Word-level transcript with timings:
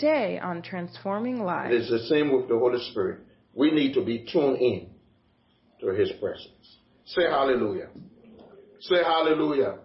Today 0.00 0.38
on 0.38 0.62
Transforming 0.62 1.44
Lives. 1.44 1.74
It 1.74 1.80
is 1.82 1.90
the 1.90 2.06
same 2.06 2.32
with 2.32 2.48
the 2.48 2.58
Holy 2.58 2.82
Spirit. 2.90 3.20
We 3.52 3.70
need 3.70 3.92
to 3.92 4.02
be 4.02 4.26
tuned 4.32 4.56
in 4.56 4.88
to 5.80 5.88
His 5.88 6.10
presence. 6.12 6.78
Say 7.04 7.24
hallelujah. 7.24 7.88
Say 8.80 9.02
hallelujah. 9.04 9.76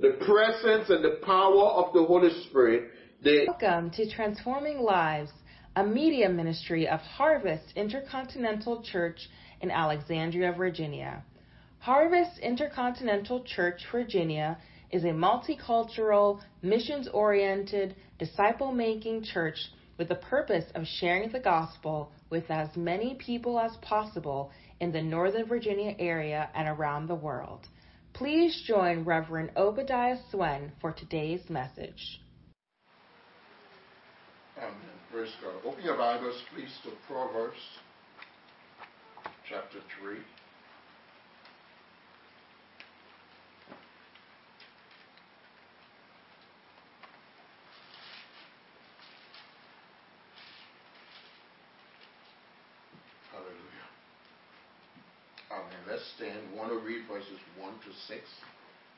The 0.00 0.16
presence 0.24 0.88
and 0.88 1.04
the 1.04 1.18
power 1.26 1.62
of 1.62 1.92
the 1.92 2.02
Holy 2.02 2.30
Spirit. 2.48 2.90
They 3.22 3.44
Welcome 3.46 3.90
to 3.90 4.10
Transforming 4.10 4.80
Lives, 4.80 5.30
a 5.76 5.84
media 5.84 6.30
ministry 6.30 6.88
of 6.88 7.00
Harvest 7.00 7.74
Intercontinental 7.76 8.82
Church 8.82 9.28
in 9.60 9.70
Alexandria, 9.70 10.54
Virginia. 10.56 11.22
Harvest 11.80 12.38
Intercontinental 12.38 13.44
Church, 13.44 13.82
Virginia 13.92 14.56
is 14.90 15.04
a 15.04 15.08
multicultural, 15.08 16.40
missions 16.62 17.08
oriented, 17.12 17.94
disciple 18.20 18.70
making 18.70 19.24
church 19.24 19.56
with 19.98 20.08
the 20.08 20.14
purpose 20.14 20.66
of 20.76 20.86
sharing 20.86 21.32
the 21.32 21.40
gospel 21.40 22.12
with 22.30 22.48
as 22.50 22.68
many 22.76 23.16
people 23.16 23.58
as 23.58 23.76
possible 23.82 24.52
in 24.78 24.92
the 24.92 25.02
Northern 25.02 25.46
Virginia 25.46 25.96
area 25.98 26.48
and 26.54 26.68
around 26.68 27.08
the 27.08 27.14
world. 27.14 27.66
Please 28.12 28.62
join 28.66 29.04
Reverend 29.04 29.50
Obadiah 29.56 30.18
Swen 30.30 30.70
for 30.80 30.92
today's 30.92 31.48
message. 31.50 32.20
Amen. 34.58 34.74
Praise 35.10 35.32
God. 35.42 35.54
Open 35.64 35.82
your 35.82 35.96
Bibles, 35.96 36.40
please, 36.54 36.70
to 36.84 36.90
Proverbs 37.08 37.56
chapter 39.48 39.78
3. 40.00 40.18
Hallelujah. 53.32 53.58
Amen. 55.50 55.66
Let's 55.88 56.02
stand. 56.16 56.38
We 56.52 56.58
want 56.58 56.70
to 56.70 56.78
read 56.78 56.99
verses 57.10 57.38
1 57.58 57.72
to 57.72 57.90
6. 58.08 58.20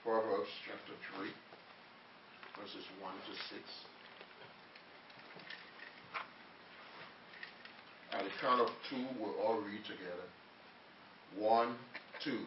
Proverbs 0.04 0.50
chapter 0.66 0.92
3, 1.16 1.30
verses 2.60 2.84
1 3.00 3.12
to 3.12 3.32
6. 3.56 3.62
At 8.12 8.24
the 8.24 8.30
count 8.40 8.60
of 8.60 8.68
two, 8.90 9.06
we'll 9.18 9.40
all 9.40 9.60
read 9.60 9.80
together. 9.84 10.28
One, 11.38 11.76
two. 12.22 12.40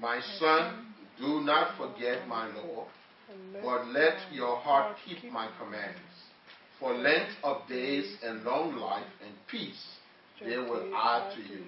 My 0.00 0.20
son, 0.40 0.86
do 1.20 1.40
not 1.42 1.76
forget 1.76 2.26
my 2.26 2.48
law, 2.48 2.86
but 3.62 3.86
let 3.88 4.16
your 4.32 4.56
heart 4.56 4.96
keep 5.06 5.30
my 5.30 5.48
commands. 5.60 5.98
For 6.80 6.92
length 6.94 7.32
of 7.44 7.68
days 7.68 8.16
and 8.24 8.42
long 8.42 8.76
life 8.76 9.06
and 9.24 9.32
peace 9.48 9.84
they 10.44 10.56
will 10.56 10.92
add 10.96 11.36
to 11.36 11.42
you. 11.42 11.64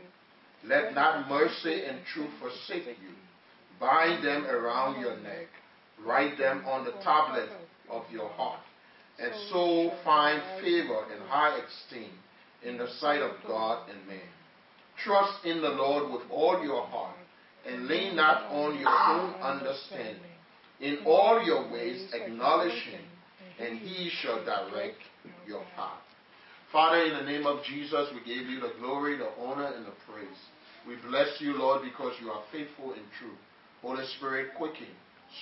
Let 0.67 0.95
not 0.95 1.29
mercy 1.29 1.85
and 1.85 1.99
truth 2.13 2.31
forsake 2.41 2.87
you. 2.87 3.15
Bind 3.79 4.25
them 4.25 4.47
around 4.47 5.01
your 5.01 5.17
neck. 5.19 5.49
Write 6.05 6.39
them 6.39 6.65
on 6.67 6.85
the 6.85 6.93
tablet 7.03 7.49
of 7.91 8.03
your 8.11 8.29
heart. 8.31 8.61
And 9.19 9.33
so 9.51 9.93
find 10.05 10.43
favor 10.61 11.05
and 11.13 11.23
high 11.29 11.59
esteem 11.59 12.11
in 12.65 12.79
the 12.79 12.89
sight 12.99 13.21
of 13.21 13.33
God 13.47 13.89
and 13.91 14.07
man. 14.09 14.19
Trust 15.05 15.45
in 15.45 15.61
the 15.61 15.69
Lord 15.69 16.13
with 16.13 16.23
all 16.31 16.63
your 16.63 16.87
heart 16.87 17.17
and 17.67 17.87
lean 17.87 18.17
not 18.17 18.45
on 18.51 18.79
your 18.79 18.89
own 18.89 19.35
understanding. 19.41 20.21
In 20.81 20.99
all 21.07 21.43
your 21.45 21.71
ways 21.73 22.13
acknowledge 22.13 22.83
him, 22.83 23.01
and 23.61 23.79
he 23.79 24.11
shall 24.11 24.45
direct 24.45 24.99
your 25.47 25.63
path. 25.77 26.03
Father, 26.73 27.05
in 27.05 27.15
the 27.15 27.31
name 27.31 27.47
of 27.47 27.63
Jesus, 27.65 28.09
we 28.13 28.19
give 28.21 28.49
you 28.49 28.61
the 28.61 28.73
glory, 28.81 29.17
the 29.17 29.31
honor, 29.41 29.73
and 29.77 29.87
the 29.87 29.93
praise. 30.11 30.27
We 30.87 30.97
bless 31.09 31.41
you, 31.41 31.57
Lord, 31.57 31.83
because 31.83 32.13
you 32.21 32.31
are 32.31 32.43
faithful 32.53 32.93
and 32.93 33.05
true. 33.19 33.35
Holy 33.81 34.05
Spirit, 34.17 34.55
quicken, 34.57 34.89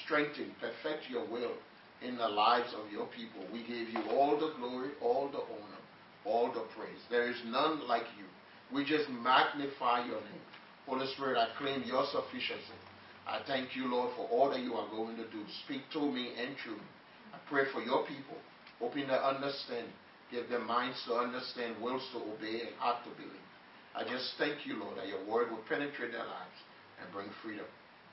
strengthen, 0.05 0.53
perfect 0.61 1.11
your 1.11 1.27
will 1.27 1.55
in 2.01 2.17
the 2.17 2.29
lives 2.29 2.75
of 2.75 2.91
your 2.91 3.07
people. 3.07 3.47
We 3.53 3.61
give 3.61 3.89
you 3.91 4.11
all 4.11 4.39
the 4.39 4.53
glory, 4.59 4.91
all 5.01 5.29
the 5.29 5.39
honor, 5.39 5.83
all 6.25 6.47
the 6.53 6.67
praise. 6.77 6.99
There 7.11 7.29
is 7.29 7.37
none 7.47 7.87
like 7.89 8.07
you. 8.19 8.27
We 8.75 8.85
just 8.85 9.09
magnify 9.11 10.07
your 10.07 10.21
name. 10.21 10.47
Holy 10.87 11.07
Spirit, 11.15 11.39
I 11.39 11.49
claim 11.59 11.83
your 11.87 12.07
sufficiency. 12.11 12.79
I 13.27 13.41
thank 13.47 13.77
you, 13.77 13.87
Lord, 13.87 14.11
for 14.17 14.27
all 14.29 14.51
that 14.51 14.61
you 14.61 14.75
are 14.75 14.89
going 14.91 15.17
to 15.17 15.25
do. 15.31 15.43
Speak 15.65 15.83
to 15.93 16.01
me 16.01 16.33
and 16.39 16.57
through 16.63 16.77
me. 16.77 16.91
I 17.33 17.39
pray 17.49 17.65
for 17.73 17.81
your 17.81 18.07
people. 18.07 18.37
Open 18.81 19.07
their 19.07 19.23
understanding. 19.23 19.93
Give 20.31 20.49
them 20.49 20.67
minds 20.67 20.99
to 21.07 21.15
understand, 21.15 21.81
wills 21.81 22.03
to 22.13 22.19
obey, 22.19 22.67
and 22.67 22.75
heart 22.79 23.05
to 23.05 23.11
believe. 23.11 23.52
I 23.95 24.05
just 24.05 24.35
thank 24.39 24.65
you, 24.67 24.81
Lord, 24.81 24.97
that 24.99 25.09
your 25.09 25.21
word 25.29 25.51
will 25.51 25.63
penetrate 25.69 26.13
their 26.13 26.25
lives 26.25 26.59
and 27.01 27.13
bring 27.13 27.29
freedom. 27.43 27.67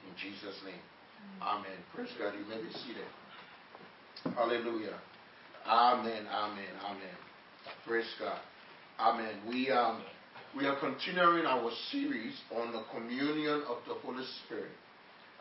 In 0.08 0.14
Jesus' 0.20 0.60
name. 0.66 0.84
Amen. 1.42 1.80
Praise 1.96 2.10
God. 2.20 2.34
You 2.36 2.46
may 2.48 2.62
be 2.62 2.72
seated. 2.84 3.08
Hallelujah. 4.36 5.00
Amen. 5.66 6.28
Amen. 6.28 6.74
Amen. 6.84 7.18
Praise 7.86 8.10
God. 8.20 8.40
Amen. 9.00 9.36
We 9.48 9.72
um 9.72 10.02
we 10.56 10.66
are 10.66 10.80
continuing 10.80 11.46
our 11.46 11.70
series 11.92 12.34
on 12.56 12.74
the 12.74 12.84
communion 12.92 13.64
of 13.70 13.78
the 13.88 13.94
Holy 14.02 14.26
Spirit. 14.44 14.72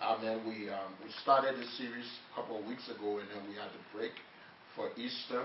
Amen. 0.02 0.42
We 0.46 0.68
um, 0.68 0.94
we 1.02 1.10
started 1.22 1.56
the 1.56 1.66
series 1.78 2.06
a 2.30 2.40
couple 2.40 2.60
of 2.60 2.66
weeks 2.66 2.86
ago, 2.88 3.18
and 3.18 3.26
then 3.32 3.42
we 3.48 3.54
had 3.56 3.72
to 3.72 3.82
break 3.96 4.12
for 4.76 4.90
Easter, 4.96 5.44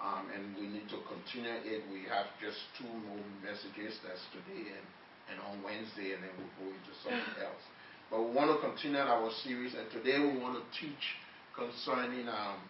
um, 0.00 0.28
and 0.32 0.56
we 0.56 0.68
need 0.68 0.88
to 0.88 0.98
continue 1.04 1.52
it. 1.66 1.84
We 1.92 2.06
have 2.08 2.30
just 2.40 2.58
two 2.78 2.88
more 2.88 3.24
messages. 3.42 3.98
That's 4.06 4.22
today 4.32 4.72
and 4.72 4.86
and 5.30 5.40
on 5.48 5.62
Wednesday, 5.62 6.12
and 6.12 6.22
then 6.22 6.30
we'll 6.36 6.54
go 6.58 6.66
into 6.68 6.92
something 7.02 7.42
else. 7.46 7.64
But 8.10 8.28
we 8.28 8.34
want 8.34 8.52
to 8.52 8.58
continue 8.60 8.98
our 9.00 9.30
series, 9.44 9.74
and 9.74 9.88
today 9.90 10.18
we 10.20 10.38
want 10.38 10.58
to 10.58 10.64
teach 10.76 11.16
concerning 11.56 12.28
um, 12.28 12.60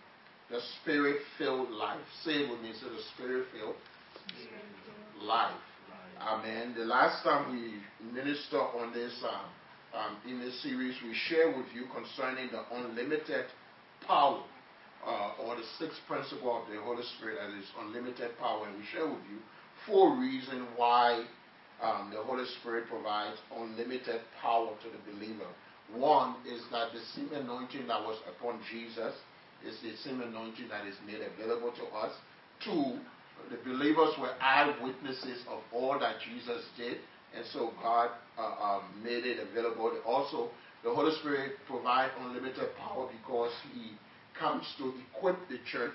the 0.50 0.60
spirit-filled 0.80 1.70
life. 1.70 2.02
Say 2.24 2.44
it 2.44 2.50
with 2.50 2.60
me. 2.60 2.72
Say 2.74 2.86
the 2.86 3.02
spirit-filled 3.14 3.74
life. 5.22 5.58
Amen. 6.20 6.74
The 6.76 6.84
last 6.84 7.24
time 7.24 7.50
we 7.50 7.82
ministered 8.12 8.60
on 8.60 8.92
this 8.92 9.12
um, 9.26 9.50
um, 9.98 10.16
in 10.30 10.38
this 10.38 10.62
series, 10.62 10.94
we 11.02 11.14
shared 11.26 11.56
with 11.56 11.66
you 11.74 11.86
concerning 11.92 12.48
the 12.52 12.62
unlimited 12.76 13.46
power 14.06 14.42
uh, 15.06 15.42
or 15.42 15.56
the 15.56 15.66
sixth 15.78 15.98
principle 16.06 16.62
of 16.62 16.70
the 16.72 16.80
Holy 16.80 17.02
Spirit 17.18 17.38
that 17.40 17.50
is 17.58 17.66
unlimited 17.80 18.38
power. 18.38 18.66
And 18.66 18.78
we 18.78 18.84
share 18.92 19.06
with 19.06 19.22
you 19.30 19.38
four 19.86 20.16
reasons 20.16 20.68
why 20.76 21.24
um, 21.82 22.10
the 22.14 22.22
Holy 22.22 22.44
Spirit 22.60 22.86
provides 22.88 23.36
unlimited 23.56 24.20
power 24.40 24.70
to 24.70 24.88
the 24.88 25.00
believer. 25.12 25.50
One 25.94 26.36
is 26.46 26.62
that 26.70 26.92
the 26.92 27.02
same 27.14 27.32
anointing 27.34 27.86
that 27.88 28.00
was 28.00 28.18
upon 28.30 28.60
Jesus 28.70 29.14
is 29.66 29.76
the 29.82 29.94
same 30.08 30.20
anointing 30.20 30.68
that 30.70 30.86
is 30.86 30.94
made 31.06 31.20
available 31.20 31.72
to 31.72 31.84
us. 31.96 32.12
Two, 32.64 32.98
the 33.50 33.58
believers 33.64 34.14
were 34.20 34.30
eyewitnesses 34.40 35.42
of 35.50 35.60
all 35.72 35.98
that 35.98 36.16
Jesus 36.20 36.62
did, 36.76 36.98
and 37.34 37.44
so 37.52 37.72
God 37.82 38.10
uh, 38.38 38.78
um, 38.78 38.82
made 39.02 39.26
it 39.26 39.38
available. 39.40 39.92
Also, 40.06 40.50
the 40.84 40.90
Holy 40.90 41.14
Spirit 41.18 41.52
provides 41.66 42.12
unlimited 42.20 42.70
power 42.78 43.08
because 43.10 43.52
He 43.74 43.92
comes 44.42 44.66
to 44.78 44.92
equip 45.06 45.38
the 45.48 45.62
church. 45.70 45.94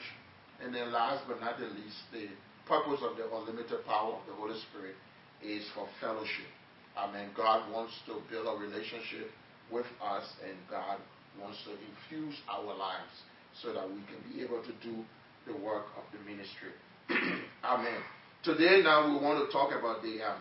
And 0.64 0.74
then, 0.74 0.92
last 0.92 1.28
but 1.28 1.40
not 1.42 1.60
the 1.60 1.68
least, 1.68 2.00
the 2.12 2.32
purpose 2.66 3.04
of 3.04 3.18
the 3.18 3.28
unlimited 3.28 3.86
power 3.86 4.16
of 4.16 4.26
the 4.26 4.34
Holy 4.34 4.58
Spirit 4.72 4.96
is 5.44 5.68
for 5.76 5.86
fellowship. 6.02 6.50
Amen. 6.98 7.30
God 7.36 7.70
wants 7.72 7.94
to 8.08 8.18
build 8.32 8.48
a 8.48 8.58
relationship 8.58 9.30
with 9.70 9.86
us, 10.02 10.24
and 10.42 10.58
God 10.72 10.98
wants 11.40 11.60
to 11.66 11.76
infuse 11.78 12.34
our 12.50 12.74
lives 12.74 13.14
so 13.62 13.72
that 13.74 13.86
we 13.88 14.02
can 14.10 14.18
be 14.34 14.42
able 14.42 14.64
to 14.64 14.74
do 14.82 15.04
the 15.46 15.54
work 15.62 15.86
of 15.94 16.04
the 16.10 16.20
ministry. 16.26 16.74
Amen. 17.64 18.02
Today, 18.44 18.82
now 18.82 19.06
we 19.06 19.24
want 19.24 19.46
to 19.46 19.52
talk 19.52 19.78
about 19.78 20.02
the 20.02 20.24
um, 20.26 20.40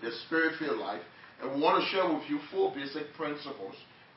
the 0.00 0.10
spirit-filled 0.26 0.78
life, 0.78 1.02
and 1.42 1.52
we 1.52 1.60
want 1.60 1.82
to 1.82 1.90
share 1.90 2.06
with 2.06 2.22
you 2.30 2.38
four 2.50 2.72
basic 2.72 3.12
principles 3.14 3.74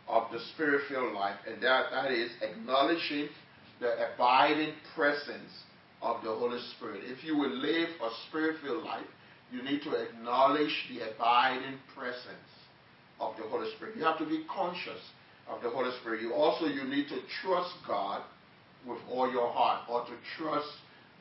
of 0.08 0.32
the 0.32 0.40
spirit-filled 0.54 1.14
life, 1.14 1.36
and 1.48 1.62
that 1.64 1.86
that 1.92 2.12
is 2.12 2.32
acknowledging 2.42 3.30
the 3.80 4.14
abiding 4.14 4.74
presence 4.96 5.52
of 6.02 6.24
the 6.24 6.30
Holy 6.30 6.60
Spirit. 6.76 7.02
If 7.04 7.24
you 7.24 7.38
will 7.38 7.56
live 7.56 7.90
a 8.04 8.10
spirit-filled 8.28 8.84
life, 8.84 9.06
you 9.52 9.62
need 9.64 9.82
to 9.84 9.92
acknowledge 9.92 10.74
the 10.90 11.12
abiding 11.12 11.78
presence 11.96 12.52
of 13.20 13.36
the 13.38 13.44
Holy 13.44 13.70
Spirit. 13.76 13.96
You 13.98 14.04
have 14.04 14.18
to 14.20 14.26
be 14.26 14.44
conscious 14.54 15.02
of 15.50 15.62
the 15.62 15.70
Holy 15.70 15.92
Spirit. 16.00 16.22
You 16.22 16.34
also 16.34 16.66
you 16.66 16.84
need 16.84 17.08
to 17.10 17.20
trust 17.44 17.74
God 17.88 18.24
with 18.88 19.00
all 19.10 19.32
your 19.32 19.52
heart, 19.52 19.88
or 19.90 20.06
to 20.06 20.14
trust 20.38 20.68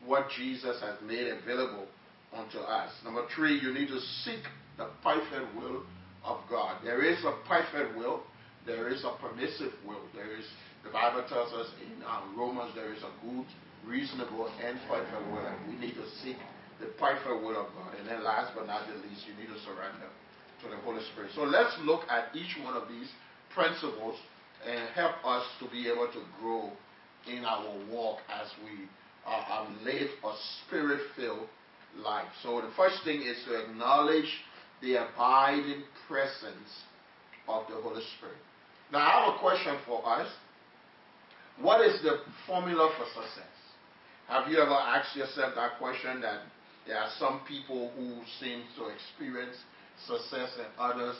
what 0.07 0.29
Jesus 0.37 0.81
has 0.81 0.95
made 1.07 1.27
available 1.27 1.87
unto 2.35 2.59
us. 2.59 2.91
Number 3.05 3.27
three, 3.35 3.59
you 3.61 3.75
need 3.75 3.89
to 3.89 4.01
seek 4.25 4.41
the 4.79 4.89
perfect 5.03 5.55
will 5.57 5.83
of 6.25 6.39
God. 6.49 6.79
There 6.83 7.05
is 7.05 7.23
a 7.25 7.37
perfect 7.47 7.99
will. 7.99 8.23
There 8.67 8.89
is 8.89 9.05
a 9.05 9.17
permissive 9.21 9.73
will. 9.87 10.05
There 10.15 10.37
is 10.37 10.45
the 10.85 10.91
Bible 10.91 11.25
tells 11.29 11.53
us 11.53 11.69
in 11.85 12.03
um, 12.05 12.35
Romans 12.37 12.73
there 12.75 12.93
is 12.93 13.03
a 13.03 13.13
good, 13.21 13.47
reasonable 13.85 14.49
and 14.65 14.79
perfect 14.89 15.27
will. 15.31 15.45
We 15.69 15.77
need 15.77 15.95
to 15.95 16.07
seek 16.23 16.37
the 16.81 16.87
perfect 16.99 17.29
will 17.29 17.61
of 17.61 17.69
God. 17.77 17.93
And 18.01 18.09
then 18.09 18.25
last 18.25 18.53
but 18.57 18.67
not 18.67 18.89
the 18.89 18.97
least, 19.07 19.29
you 19.29 19.37
need 19.37 19.53
to 19.53 19.61
surrender 19.61 20.09
to 20.63 20.69
the 20.69 20.77
Holy 20.81 21.03
Spirit. 21.13 21.31
So 21.35 21.43
let's 21.43 21.77
look 21.85 22.03
at 22.09 22.35
each 22.35 22.57
one 22.65 22.75
of 22.75 22.89
these 22.89 23.09
principles 23.53 24.17
and 24.67 24.89
help 24.95 25.17
us 25.25 25.45
to 25.61 25.69
be 25.69 25.89
able 25.89 26.09
to 26.09 26.23
grow 26.41 26.71
in 27.29 27.45
our 27.45 27.77
walk 27.91 28.19
as 28.33 28.49
we 28.65 28.89
uh, 29.27 29.61
um, 29.61 29.79
live 29.85 30.09
a 30.25 30.35
spirit 30.65 31.01
filled 31.17 31.49
life. 31.99 32.29
So 32.43 32.61
the 32.61 32.73
first 32.77 33.05
thing 33.05 33.21
is 33.23 33.37
to 33.47 33.65
acknowledge 33.65 34.29
the 34.81 34.97
abiding 34.97 35.83
presence 36.09 36.73
of 37.49 37.67
the 37.69 37.77
Holy 37.83 38.03
Spirit. 38.17 38.41
Now, 38.93 38.99
I 38.99 39.25
have 39.25 39.35
a 39.35 39.39
question 39.39 39.77
for 39.87 40.07
us. 40.07 40.29
What 41.61 41.87
is 41.87 42.03
the 42.03 42.21
formula 42.47 42.93
for 42.99 43.05
success? 43.23 43.55
Have 44.29 44.51
you 44.51 44.59
ever 44.59 44.73
asked 44.73 45.17
yourself 45.17 45.55
that 45.55 45.79
question 45.79 46.21
that 46.23 46.43
there 46.87 46.97
are 46.97 47.11
some 47.19 47.41
people 47.47 47.93
who 47.97 48.19
seem 48.41 48.63
to 48.77 48.89
experience 48.89 49.57
success 50.07 50.51
and 50.59 50.69
others 50.79 51.17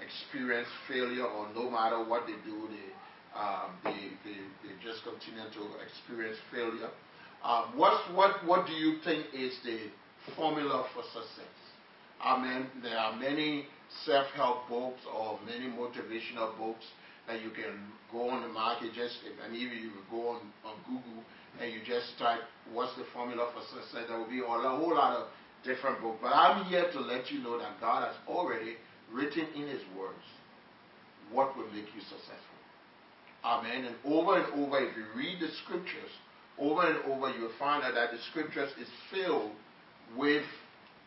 experience 0.00 0.68
failure 0.86 1.24
or 1.24 1.48
no 1.54 1.70
matter 1.70 2.04
what 2.04 2.26
they 2.26 2.38
do, 2.48 2.68
they, 2.70 3.38
um, 3.38 3.74
they, 3.84 4.14
they, 4.24 4.38
they, 4.62 4.74
just 4.82 5.02
continue 5.02 5.42
to 5.50 5.62
experience 5.82 6.38
failure. 6.52 6.90
Um, 7.42 7.76
what, 7.76 8.14
what, 8.14 8.44
what 8.46 8.66
do 8.66 8.72
you 8.72 8.98
think 9.04 9.26
is 9.34 9.54
the 9.64 9.90
formula 10.36 10.86
for 10.94 11.02
success? 11.02 11.54
I 12.22 12.40
mean, 12.40 12.66
there 12.82 12.98
are 12.98 13.16
many 13.16 13.66
self-help 14.04 14.68
books 14.68 15.00
or 15.12 15.38
many 15.46 15.66
motivational 15.66 16.56
books 16.58 16.84
that 17.28 17.42
you 17.42 17.50
can 17.50 17.76
go 18.10 18.30
on 18.30 18.42
the 18.42 18.48
market 18.48 18.90
just 18.96 19.20
and 19.44 19.54
even 19.54 19.78
you 19.78 19.92
go 20.10 20.28
on, 20.28 20.40
on 20.64 20.74
Google 20.88 21.22
and 21.60 21.72
you 21.72 21.80
just 21.86 22.18
type 22.18 22.40
what's 22.72 22.96
the 22.96 23.04
formula 23.12 23.52
for 23.52 23.62
success, 23.68 24.08
there 24.08 24.18
will 24.18 24.28
be 24.28 24.40
a 24.40 24.44
whole 24.44 24.94
lot 24.94 25.16
of 25.16 25.28
different 25.64 26.00
books. 26.00 26.18
But 26.22 26.32
I'm 26.32 26.64
here 26.66 26.90
to 26.92 27.00
let 27.00 27.30
you 27.30 27.40
know 27.40 27.58
that 27.58 27.80
God 27.80 28.06
has 28.06 28.16
already 28.26 28.76
written 29.12 29.46
in 29.54 29.68
His 29.68 29.82
words 29.96 30.24
what 31.30 31.56
will 31.56 31.66
make 31.66 31.86
you 31.94 32.00
successful. 32.00 32.58
Amen. 33.44 33.84
And 33.84 33.96
over 34.04 34.40
and 34.40 34.64
over, 34.64 34.78
if 34.80 34.96
you 34.96 35.04
read 35.14 35.38
the 35.40 35.48
scriptures, 35.64 36.10
over 36.58 36.82
and 36.82 37.12
over, 37.12 37.30
you'll 37.30 37.52
find 37.58 37.84
out 37.84 37.94
that 37.94 38.10
the 38.10 38.18
scriptures 38.30 38.70
is 38.80 38.88
filled 39.12 39.52
with 40.16 40.44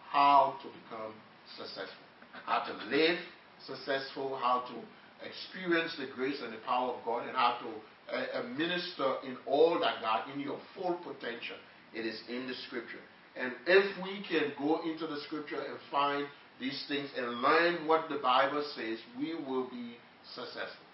how 0.10 0.56
to 0.62 0.68
become 0.68 1.14
successful, 1.58 2.06
how 2.46 2.64
to 2.66 2.74
live 2.96 3.18
successful, 3.66 4.38
how 4.42 4.64
to 4.68 4.76
experience 5.24 5.96
the 5.98 6.08
grace 6.14 6.42
and 6.44 6.54
the 6.54 6.62
power 6.66 6.94
of 6.94 7.06
God, 7.06 7.28
and 7.28 7.36
how 7.36 7.60
to 7.62 8.16
uh, 8.16 8.44
minister 8.58 9.16
in 9.26 9.38
all 9.46 9.80
that 9.80 10.02
God, 10.02 10.30
in 10.34 10.40
your 10.40 10.60
full 10.76 10.96
potential. 11.04 11.58
It 11.94 12.06
is 12.06 12.22
in 12.30 12.48
the 12.48 12.54
scripture. 12.68 13.04
And 13.36 13.54
if 13.68 14.04
we 14.04 14.24
can 14.28 14.52
go 14.58 14.82
into 14.84 15.08
the 15.08 15.20
scripture 15.28 15.60
and 15.60 15.78
find 15.90 16.28
these 16.60 16.84
things 16.88 17.10
and 17.18 17.42
learn 17.42 17.88
what 17.88 18.10
the 18.10 18.18
Bible 18.18 18.64
says, 18.76 19.00
we 19.18 19.36
will 19.36 19.70
be 19.70 19.98
successful. 20.36 20.86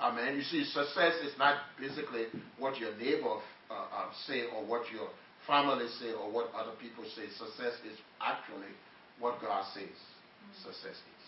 Amen. 0.00 0.36
You 0.36 0.42
see, 0.42 0.64
success 0.64 1.14
is 1.22 1.32
not 1.38 1.58
basically 1.78 2.26
what 2.58 2.78
your 2.78 2.96
neighbor 2.96 3.38
uh, 3.70 3.74
uh, 3.74 4.10
say 4.26 4.44
or 4.54 4.64
what 4.64 4.90
your 4.92 5.08
family 5.46 5.86
say 6.00 6.12
or 6.12 6.30
what 6.30 6.50
other 6.54 6.72
people 6.80 7.04
say. 7.16 7.30
Success 7.38 7.74
is 7.86 7.98
actually 8.20 8.72
what 9.18 9.40
God 9.40 9.64
says 9.74 9.96
success 10.60 10.96
is. 10.96 11.24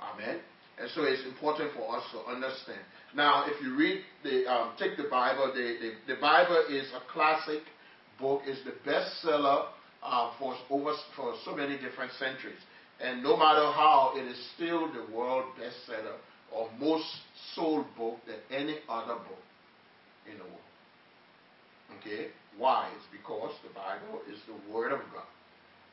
Amen. 0.00 0.40
And 0.78 0.90
so 0.94 1.04
it's 1.04 1.24
important 1.24 1.72
for 1.74 1.96
us 1.96 2.02
to 2.12 2.30
understand. 2.30 2.80
Now, 3.14 3.44
if 3.46 3.62
you 3.62 3.76
read 3.76 4.02
the, 4.24 4.50
um, 4.50 4.72
take 4.78 4.96
the 4.96 5.08
Bible, 5.08 5.52
the, 5.54 5.76
the, 5.80 6.14
the, 6.14 6.20
Bible 6.20 6.64
is 6.68 6.90
a 6.92 7.12
classic 7.12 7.62
book, 8.18 8.42
it's 8.44 8.60
the 8.64 8.74
bestseller 8.88 9.66
uh, 10.02 10.32
for 10.38 10.56
over 10.70 10.92
for 11.14 11.34
so 11.44 11.54
many 11.54 11.78
different 11.78 12.10
centuries. 12.18 12.58
And 13.00 13.22
no 13.22 13.36
matter 13.36 13.70
how, 13.70 14.14
it 14.16 14.26
is 14.26 14.38
still 14.56 14.92
the 14.92 15.14
world 15.14 15.44
bestseller 15.58 16.16
or 16.52 16.68
most 16.78 17.06
sold 17.54 17.86
book 17.96 18.18
than 18.26 18.36
any 18.50 18.78
other 18.88 19.14
book 19.14 19.42
in 20.30 20.38
the 20.38 20.44
world. 20.44 20.58
Okay? 22.00 22.28
Why? 22.58 22.90
It's 22.96 23.06
because 23.12 23.52
the 23.62 23.72
Bible 23.74 24.22
is 24.30 24.38
the 24.46 24.72
Word 24.72 24.92
of 24.92 25.00
God. 25.12 25.26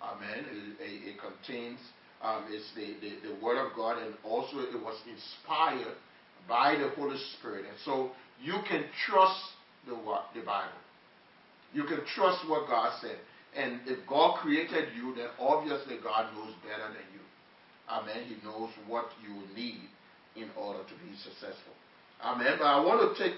Amen. 0.01 0.45
It, 0.49 0.81
it, 0.81 1.09
it 1.09 1.15
contains 1.19 1.79
um, 2.23 2.45
it's 2.49 2.69
the, 2.75 2.95
the, 3.01 3.33
the 3.33 3.43
Word 3.43 3.57
of 3.57 3.75
God, 3.75 3.97
and 4.01 4.13
also 4.23 4.59
it 4.59 4.73
was 4.81 4.97
inspired 5.09 5.95
by 6.47 6.75
the 6.75 6.89
Holy 6.95 7.17
Spirit. 7.37 7.65
And 7.65 7.77
so 7.83 8.11
you 8.41 8.55
can 8.67 8.85
trust 9.07 9.39
the, 9.87 9.95
the 10.35 10.45
Bible. 10.45 10.81
You 11.73 11.83
can 11.83 12.01
trust 12.15 12.47
what 12.47 12.67
God 12.67 12.93
said. 13.01 13.17
And 13.55 13.81
if 13.85 14.07
God 14.07 14.39
created 14.39 14.89
you, 14.95 15.15
then 15.15 15.27
obviously 15.39 15.97
God 16.03 16.33
knows 16.33 16.53
better 16.63 16.87
than 16.87 17.05
you. 17.13 17.21
Amen. 17.89 18.23
He 18.27 18.45
knows 18.45 18.69
what 18.87 19.09
you 19.21 19.55
need 19.55 19.81
in 20.35 20.49
order 20.55 20.79
to 20.79 20.93
be 21.05 21.15
successful. 21.23 21.73
Amen. 22.23 22.55
But 22.57 22.65
I 22.65 22.79
want 22.83 23.15
to 23.15 23.23
take 23.23 23.35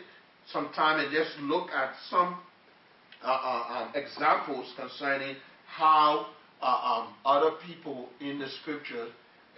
some 0.52 0.70
time 0.76 1.00
and 1.00 1.12
just 1.12 1.32
look 1.40 1.70
at 1.72 1.94
some 2.10 2.38
uh, 3.24 3.28
uh, 3.28 3.64
um, 3.70 3.92
examples 3.96 4.72
concerning 4.78 5.36
how 5.66 6.28
uh, 6.64 7.02
um, 7.06 7.14
other 7.26 7.52
people 7.68 8.08
in 8.22 8.40
the 8.40 8.48
scripture, 8.62 9.08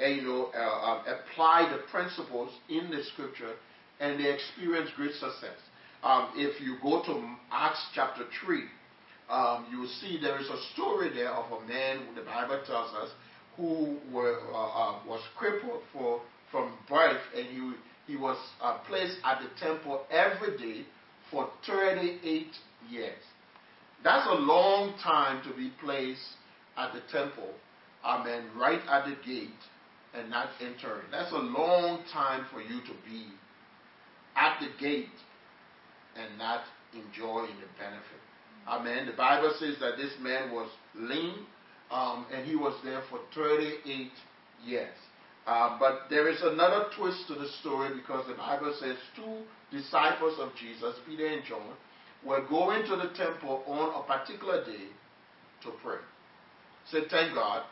uh, 0.01 0.07
you 0.07 0.23
know, 0.23 0.49
uh, 0.55 0.91
um, 0.91 1.03
apply 1.07 1.71
the 1.71 1.83
principles 1.91 2.51
in 2.67 2.89
the 2.89 3.03
scripture, 3.13 3.53
and 3.99 4.19
they 4.19 4.33
experience 4.33 4.89
great 4.95 5.13
success. 5.13 5.57
Um, 6.03 6.29
if 6.35 6.59
you 6.61 6.77
go 6.81 7.03
to 7.03 7.35
Acts 7.51 7.85
chapter 7.93 8.23
three, 8.43 8.65
um, 9.29 9.67
you 9.71 9.79
will 9.79 9.93
see 10.01 10.19
there 10.21 10.39
is 10.39 10.49
a 10.49 10.61
story 10.73 11.11
there 11.13 11.31
of 11.31 11.51
a 11.51 11.67
man, 11.67 11.99
the 12.15 12.21
Bible 12.21 12.61
tells 12.65 12.93
us, 12.95 13.09
who 13.55 13.97
were, 14.11 14.39
uh, 14.51 14.57
uh, 14.57 14.99
was 15.07 15.21
crippled 15.37 15.81
for 15.93 16.21
from 16.51 16.73
birth, 16.89 17.21
and 17.35 17.45
he 17.47 18.13
he 18.13 18.17
was 18.17 18.37
uh, 18.61 18.77
placed 18.87 19.17
at 19.23 19.41
the 19.41 19.49
temple 19.59 20.01
every 20.11 20.57
day 20.57 20.85
for 21.31 21.49
38 21.65 22.47
years. 22.89 23.17
That's 24.03 24.27
a 24.29 24.35
long 24.35 24.93
time 25.01 25.41
to 25.49 25.57
be 25.57 25.71
placed 25.83 26.21
at 26.77 26.93
the 26.93 27.01
temple, 27.11 27.49
amen, 28.03 28.45
right 28.55 28.81
at 28.89 29.05
the 29.05 29.15
gate 29.25 29.49
and 30.13 30.29
not 30.29 30.49
entering. 30.61 31.05
That's 31.11 31.31
a 31.31 31.37
long 31.37 32.03
time 32.11 32.45
for 32.51 32.61
you 32.61 32.81
to 32.81 32.93
be 33.09 33.27
at 34.35 34.59
the 34.59 34.69
gate 34.79 35.09
and 36.15 36.37
not 36.37 36.61
enjoying 36.93 37.55
the 37.59 37.67
benefit. 37.77 38.21
Amen. 38.67 39.05
The 39.05 39.13
Bible 39.13 39.53
says 39.59 39.75
that 39.79 39.97
this 39.97 40.13
man 40.21 40.51
was 40.51 40.69
lean 40.95 41.45
um, 41.91 42.25
and 42.33 42.45
he 42.45 42.55
was 42.55 42.73
there 42.83 43.03
for 43.09 43.19
38 43.35 44.09
years. 44.65 44.95
Uh, 45.45 45.77
but 45.79 46.09
there 46.09 46.27
is 46.27 46.39
another 46.41 46.85
twist 46.97 47.27
to 47.27 47.35
the 47.35 47.47
story 47.61 47.89
because 47.95 48.25
the 48.27 48.33
Bible 48.33 48.75
says 48.79 48.95
two 49.15 49.43
disciples 49.71 50.39
of 50.39 50.49
Jesus, 50.59 50.95
Peter 51.05 51.27
and 51.27 51.43
John, 51.45 51.73
were 52.25 52.43
going 52.47 52.83
to 52.87 52.95
the 52.95 53.13
temple 53.15 53.63
on 53.67 54.03
a 54.03 54.07
particular 54.07 54.65
day 54.65 54.87
to 55.63 55.71
pray. 55.83 55.99
Say, 56.91 56.99
thank 57.09 57.33
God 57.33 57.63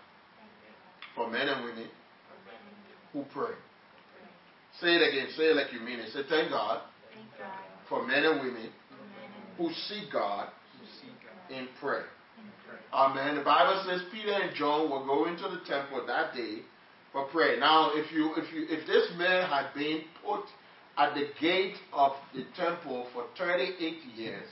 for 1.15 1.29
men 1.29 1.47
and 1.47 1.63
women 1.63 1.87
who 3.11 3.23
pray. 3.33 3.53
Say 4.81 4.95
it 4.95 5.07
again. 5.07 5.27
Say 5.37 5.43
it 5.43 5.55
like 5.55 5.71
you 5.71 5.79
mean 5.79 5.99
it. 5.99 6.11
Say, 6.13 6.21
thank 6.27 6.49
God 6.49 6.81
for 7.87 8.05
men 8.05 8.23
and 8.23 8.41
women 8.41 8.69
who 9.57 9.69
seek 9.87 10.11
God 10.11 10.49
in 11.49 11.67
prayer. 11.79 12.05
Amen. 12.91 13.35
The 13.35 13.43
Bible 13.43 13.83
says 13.87 14.01
Peter 14.11 14.33
and 14.33 14.55
John 14.55 14.89
were 14.89 15.05
going 15.05 15.35
to 15.37 15.43
the 15.43 15.61
temple 15.67 16.05
that 16.07 16.33
day 16.33 16.59
for 17.11 17.25
prayer. 17.25 17.59
Now, 17.59 17.91
if 17.93 18.11
you 18.11 18.33
if 18.37 18.53
you 18.53 18.65
if 18.69 18.85
this 18.85 19.11
man 19.17 19.49
had 19.49 19.73
been 19.73 20.01
put 20.23 20.41
at 20.97 21.15
the 21.15 21.27
gate 21.39 21.75
of 21.91 22.11
the 22.33 22.45
temple 22.55 23.07
for 23.13 23.25
38 23.37 23.77
years, 24.15 24.47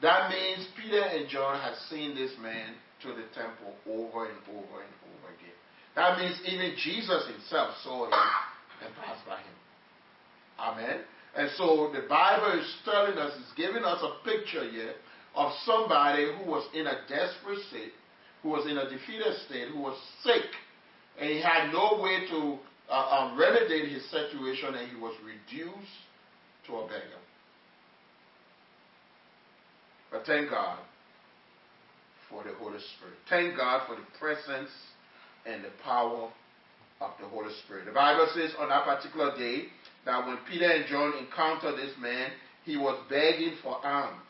that 0.00 0.30
means 0.30 0.66
Peter 0.80 1.02
and 1.02 1.28
John 1.28 1.60
had 1.60 1.74
seen 1.90 2.14
this 2.14 2.32
man 2.40 2.74
to 3.02 3.08
the 3.08 3.26
temple 3.34 3.74
over 3.86 4.26
and 4.26 4.38
over 4.48 4.80
and 4.80 4.94
over 5.04 5.28
again. 5.36 5.56
That 5.94 6.18
means 6.18 6.38
even 6.46 6.76
Jesus 6.82 7.26
himself 7.26 7.74
saw 7.82 8.06
him 8.06 8.12
and 8.84 8.94
passed 8.96 9.26
by 9.26 9.38
him. 9.38 9.56
Amen. 10.58 11.00
And 11.36 11.50
so 11.56 11.90
the 11.92 12.06
Bible 12.08 12.58
is 12.58 12.66
telling 12.84 13.18
us, 13.18 13.32
it's 13.40 13.52
giving 13.56 13.84
us 13.84 14.02
a 14.02 14.24
picture 14.24 14.68
here 14.70 14.94
of 15.34 15.52
somebody 15.64 16.32
who 16.32 16.50
was 16.50 16.66
in 16.74 16.86
a 16.86 17.00
desperate 17.08 17.60
state, 17.68 17.92
who 18.42 18.50
was 18.50 18.66
in 18.66 18.78
a 18.78 18.88
defeated 18.88 19.36
state, 19.46 19.68
who 19.68 19.80
was 19.80 19.98
sick, 20.22 20.48
and 21.20 21.28
he 21.28 21.40
had 21.40 21.72
no 21.72 22.00
way 22.00 22.26
to 22.30 22.58
uh, 22.90 23.28
um, 23.28 23.38
remedy 23.38 23.92
his 23.92 24.10
situation, 24.10 24.74
and 24.74 24.90
he 24.90 24.96
was 24.96 25.14
reduced 25.24 26.00
to 26.66 26.76
a 26.76 26.86
beggar. 26.86 27.20
But 30.10 30.24
thank 30.24 30.48
God 30.50 30.78
for 32.30 32.42
the 32.44 32.54
Holy 32.58 32.78
Spirit. 32.96 33.16
Thank 33.28 33.56
God 33.56 33.86
for 33.86 33.96
the 33.96 34.06
presence 34.18 34.70
and 35.46 35.64
the 35.64 35.70
power 35.84 36.30
of 37.00 37.10
the 37.20 37.26
Holy 37.26 37.52
Spirit. 37.64 37.86
The 37.86 37.92
Bible 37.92 38.28
says 38.34 38.52
on 38.58 38.68
that 38.68 38.84
particular 38.84 39.36
day 39.36 39.64
that 40.04 40.26
when 40.26 40.38
Peter 40.48 40.70
and 40.70 40.86
John 40.86 41.12
encountered 41.18 41.76
this 41.76 41.92
man, 42.00 42.30
he 42.64 42.76
was 42.76 42.98
begging 43.08 43.54
for 43.62 43.84
alms. 43.86 44.20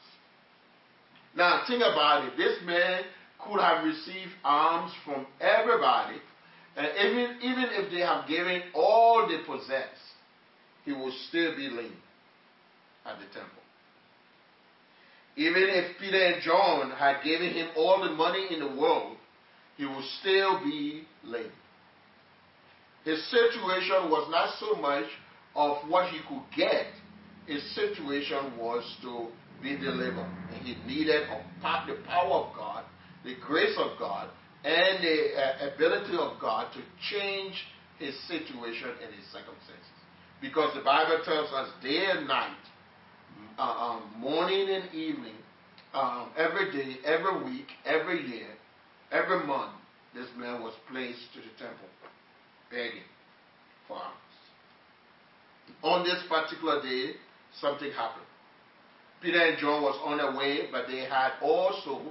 Now, 1.37 1.65
think 1.67 1.83
about 1.83 2.25
it. 2.27 2.37
This 2.37 2.59
man 2.65 3.03
could 3.45 3.61
have 3.61 3.85
received 3.85 4.33
alms 4.45 4.93
from 5.05 5.27
everybody, 5.41 6.17
and 6.77 6.87
even, 6.87 7.39
even 7.43 7.65
if 7.71 7.91
they 7.91 8.01
have 8.01 8.27
given 8.27 8.63
all 8.75 9.29
they 9.29 9.39
possess, 9.47 9.95
he 10.85 10.93
would 10.93 11.13
still 11.29 11.55
be 11.57 11.69
lame 11.69 11.97
at 13.05 13.19
the 13.19 13.25
temple. 13.27 13.63
Even 15.37 15.65
if 15.69 15.99
Peter 15.99 16.17
and 16.17 16.43
John 16.43 16.91
had 16.93 17.23
given 17.23 17.51
him 17.51 17.69
all 17.77 18.03
the 18.03 18.15
money 18.15 18.47
in 18.51 18.61
the 18.61 18.81
world, 18.81 19.17
he 19.77 19.85
would 19.85 20.05
still 20.21 20.65
be 20.65 21.05
lame. 21.25 21.53
His 23.05 23.23
situation 23.31 24.11
was 24.11 24.29
not 24.31 24.55
so 24.59 24.81
much 24.81 25.05
of 25.55 25.77
what 25.89 26.11
he 26.11 26.21
could 26.29 26.43
get, 26.57 26.87
his 27.47 27.63
situation 27.75 28.59
was 28.59 28.83
to 29.03 29.29
be 29.63 29.77
delivered. 29.77 30.29
And 30.53 30.67
he 30.67 30.75
needed 30.87 31.29
the 31.29 31.97
power 32.07 32.47
of 32.47 32.57
God, 32.57 32.85
the 33.25 33.37
grace 33.47 33.77
of 33.79 33.99
God, 33.99 34.29
and 34.65 35.05
the 35.05 35.29
uh, 35.37 35.75
ability 35.75 36.17
of 36.19 36.41
God 36.41 36.73
to 36.73 36.81
change 37.11 37.55
his 37.99 38.15
situation 38.27 38.89
and 39.03 39.15
his 39.15 39.25
circumstances. 39.27 39.97
Because 40.41 40.75
the 40.75 40.83
Bible 40.83 41.21
tells 41.25 41.53
us 41.53 41.69
day 41.83 42.07
and 42.11 42.27
night, 42.27 42.57
uh, 43.59 43.63
um, 43.63 44.21
morning 44.21 44.69
and 44.71 44.95
evening, 44.95 45.35
um, 45.95 46.31
every 46.37 46.71
day, 46.73 46.97
every 47.05 47.45
week, 47.45 47.67
every 47.85 48.27
year, 48.27 48.49
every 49.13 49.47
month, 49.47 49.73
this 50.15 50.29
man 50.37 50.63
was 50.63 50.75
placed 50.91 51.33
to 51.35 51.41
the 51.41 51.53
temple 51.59 51.89
begging 52.71 53.07
for 53.87 53.97
alms. 53.97 54.17
On 55.83 56.05
this 56.05 56.23
particular 56.29 56.83
day, 56.83 57.13
something 57.61 57.91
happened. 57.93 58.27
Peter 59.23 59.41
and 59.41 59.59
John 59.59 59.83
was 59.83 59.99
on 60.05 60.19
their 60.19 60.37
way, 60.37 60.69
but 60.71 60.87
they 60.89 61.01
had 61.01 61.33
also 61.43 62.03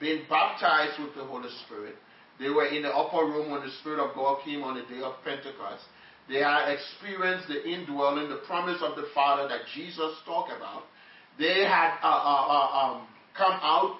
been 0.00 0.22
baptized 0.28 1.00
with 1.00 1.14
the 1.14 1.24
Holy 1.24 1.48
Spirit. 1.66 1.96
They 2.38 2.48
were 2.48 2.66
in 2.66 2.82
the 2.82 2.90
upper 2.90 3.24
room 3.24 3.50
when 3.50 3.62
the 3.62 3.70
Spirit 3.80 4.00
of 4.00 4.14
God 4.14 4.42
came 4.44 4.62
on 4.62 4.74
the 4.74 4.82
day 4.82 5.02
of 5.02 5.14
Pentecost. 5.24 5.84
They 6.28 6.40
had 6.40 6.72
experienced 6.72 7.48
the 7.48 7.62
indwelling, 7.68 8.28
the 8.28 8.42
promise 8.46 8.80
of 8.82 8.96
the 8.96 9.08
Father 9.14 9.46
that 9.48 9.68
Jesus 9.74 10.16
talked 10.24 10.50
about. 10.50 10.84
They 11.38 11.64
had 11.64 11.98
uh, 12.02 12.06
uh, 12.06 12.46
uh, 12.48 12.78
um, 12.78 13.06
come 13.36 13.58
out 13.62 13.96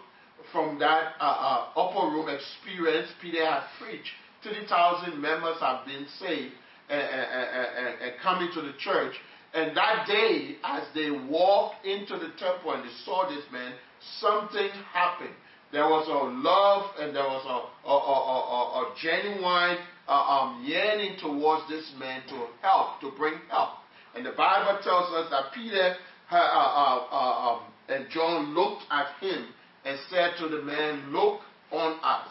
from 0.53 0.79
that 0.79 1.15
uh, 1.21 1.25
uh, 1.25 1.81
upper 1.81 2.07
room 2.15 2.29
experience. 2.29 3.09
Peter 3.21 3.45
had 3.45 3.65
preached. 3.81 4.13
30,000 4.45 5.21
members 5.21 5.57
have 5.61 5.87
been 5.87 6.07
saved 6.21 6.53
and, 6.89 7.01
and, 7.01 8.03
and, 8.03 8.13
coming 8.23 8.51
to 8.55 8.61
the 8.61 8.73
church. 8.79 9.15
And 9.55 9.77
that 9.77 10.07
day, 10.07 10.57
as 10.63 10.83
they 10.95 11.11
walked 11.11 11.87
into 11.87 12.19
the 12.19 12.31
temple 12.39 12.73
and 12.73 12.85
they 12.85 12.93
saw 13.05 13.29
this 13.29 13.45
man, 13.51 13.73
something 14.21 14.69
happened. 14.93 15.35
There 15.73 15.89
was 15.89 16.07
a 16.07 16.31
love 16.39 16.91
and 17.01 17.17
there 17.17 17.25
was 17.25 17.43
a, 17.47 17.89
a, 17.89 17.97
a, 17.97 18.83
a 18.83 18.95
genuine 19.01 19.79
uh, 20.07 20.13
um, 20.13 20.65
yearning 20.65 21.17
towards 21.19 21.69
this 21.69 21.91
man 21.99 22.23
to 22.29 22.47
help, 22.63 23.01
to 23.01 23.11
bring 23.17 23.35
help. 23.49 23.71
And 24.15 24.25
the 24.25 24.33
Bible 24.33 24.79
tells 24.85 25.11
us 25.15 25.31
that 25.31 25.53
Peter 25.55 25.97
uh, 26.31 26.37
uh, 26.37 27.07
uh, 27.11 27.51
um, 27.51 27.63
and 27.89 28.07
John 28.11 28.55
looked 28.55 28.85
at 28.91 29.07
him 29.21 29.47
and 29.85 29.99
said 30.11 30.33
to 30.39 30.49
the 30.49 30.63
man, 30.63 31.13
Look 31.13 31.41
on 31.71 31.99
us. 32.03 32.29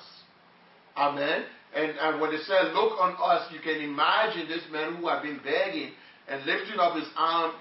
Amen. 0.98 1.46
And, 1.76 1.92
and 2.00 2.22
when 2.22 2.32
they 2.32 2.42
said, 2.44 2.74
Look 2.74 3.00
on 3.00 3.16
us, 3.22 3.52
you 3.52 3.60
can 3.60 3.82
imagine 3.82 4.48
this 4.48 4.64
man 4.72 4.96
who 4.96 5.08
had 5.08 5.22
been 5.22 5.40
begging 5.44 5.92
and 6.28 6.46
lifting 6.46 6.80
up 6.80 6.96
his 6.96 7.08
arm, 7.16 7.54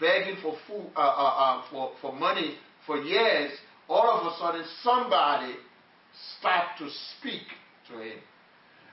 begging 0.00 0.36
for 0.42 0.56
food, 0.66 0.90
uh, 0.96 1.00
uh, 1.00 1.62
for, 1.70 1.92
for 2.00 2.12
money 2.12 2.56
for 2.86 2.98
years. 2.98 3.52
All 3.88 4.10
of 4.10 4.32
a 4.32 4.36
sudden, 4.38 4.64
somebody 4.82 5.54
stopped 6.38 6.78
to 6.78 6.88
speak 7.18 7.42
to 7.90 7.98
him. 7.98 8.18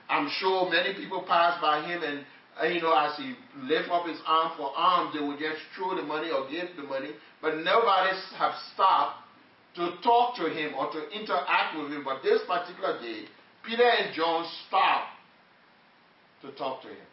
I'm 0.08 0.28
sure 0.38 0.68
many 0.68 0.94
people 0.94 1.24
passed 1.26 1.60
by 1.62 1.86
him 1.86 2.02
and 2.02 2.24
you 2.60 2.80
know, 2.82 2.94
as 2.94 3.16
he 3.16 3.34
lift 3.62 3.88
up 3.90 4.06
his 4.06 4.18
arm 4.26 4.52
for 4.56 4.72
alms, 4.76 5.14
they 5.14 5.24
would 5.24 5.38
just 5.38 5.60
throw 5.76 5.96
the 5.96 6.02
money 6.02 6.30
or 6.30 6.48
give 6.50 6.76
the 6.76 6.82
money. 6.82 7.10
But 7.40 7.56
nobody 7.56 8.16
have 8.38 8.52
stopped 8.74 9.22
to 9.76 9.96
talk 10.02 10.36
to 10.36 10.48
him 10.48 10.74
or 10.74 10.92
to 10.92 11.10
interact 11.10 11.78
with 11.78 11.90
him. 11.90 12.04
But 12.04 12.22
this 12.22 12.40
particular 12.46 13.00
day, 13.00 13.24
Peter 13.64 13.88
and 13.88 14.14
John 14.14 14.46
stopped 14.68 15.08
to 16.42 16.52
talk 16.52 16.82
to 16.82 16.88
him. 16.88 17.06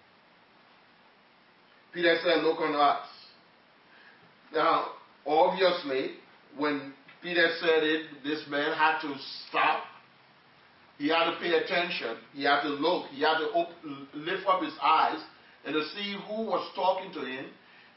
Peter 1.94 2.18
said, 2.24 2.44
Look 2.44 2.60
on 2.60 2.76
us. 2.76 3.08
Now, 4.54 4.88
obviously, 5.26 6.16
when 6.58 6.94
Peter 7.22 7.50
said 7.60 7.84
it, 7.84 8.24
this 8.24 8.44
man 8.50 8.74
had 8.76 9.00
to 9.02 9.16
stop. 9.48 9.84
He 11.00 11.08
had 11.08 11.32
to 11.32 11.38
pay 11.40 11.54
attention. 11.56 12.18
He 12.34 12.44
had 12.44 12.62
to 12.62 12.68
look. 12.70 13.08
He 13.08 13.22
had 13.22 13.40
to 13.40 13.50
open, 13.56 14.08
lift 14.14 14.46
up 14.46 14.62
his 14.62 14.74
eyes 14.84 15.20
and 15.66 15.74
to 15.74 15.84
see 15.96 16.16
who 16.28 16.44
was 16.44 16.70
talking 16.76 17.12
to 17.14 17.26
him. 17.26 17.46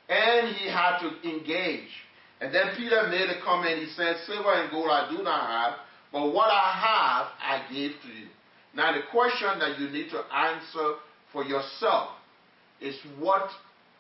And 0.08 0.54
he 0.56 0.68
had 0.68 1.00
to 1.00 1.28
engage. 1.28 1.90
And 2.40 2.54
then 2.54 2.74
Peter 2.76 3.08
made 3.08 3.28
a 3.28 3.42
comment. 3.44 3.80
He 3.80 3.88
said, 3.96 4.16
Silver 4.24 4.54
and 4.54 4.70
gold 4.70 4.88
I 4.88 5.10
do 5.10 5.22
not 5.22 5.46
have, 5.50 5.74
but 6.12 6.32
what 6.32 6.48
I 6.48 6.72
have 6.78 7.26
I 7.40 7.72
gave 7.72 7.90
to 8.02 8.08
you. 8.08 8.28
Now, 8.74 8.92
the 8.92 9.02
question 9.10 9.58
that 9.58 9.80
you 9.80 9.90
need 9.90 10.10
to 10.10 10.22
answer 10.34 10.94
for 11.32 11.44
yourself 11.44 12.10
is 12.80 12.94
what 13.18 13.48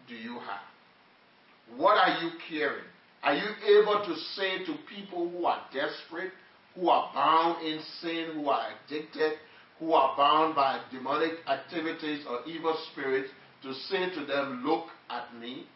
do 0.08 0.14
you 0.14 0.34
have? 0.34 1.76
What 1.76 1.98
are 1.98 2.22
you 2.22 2.30
carrying? 2.48 2.84
Are 3.22 3.34
you 3.34 3.80
able 3.80 4.04
to 4.04 4.14
say 4.36 4.64
to 4.64 4.74
people 4.88 5.28
who 5.28 5.44
are 5.46 5.60
desperate, 5.72 6.32
who 6.74 6.88
are 6.88 7.10
bound 7.14 7.64
in 7.66 7.80
sin, 8.00 8.30
who 8.34 8.48
are 8.48 8.68
addicted, 8.86 9.34
who 9.78 9.92
are 9.92 10.16
bound 10.16 10.54
by 10.54 10.80
demonic 10.90 11.32
activities 11.48 12.24
or 12.28 12.40
evil 12.46 12.76
spirits, 12.92 13.28
to 13.62 13.74
say 13.74 14.10
to 14.14 14.24
them, 14.26 14.62
Look 14.64 14.86
at 15.10 15.38
me? 15.38 15.66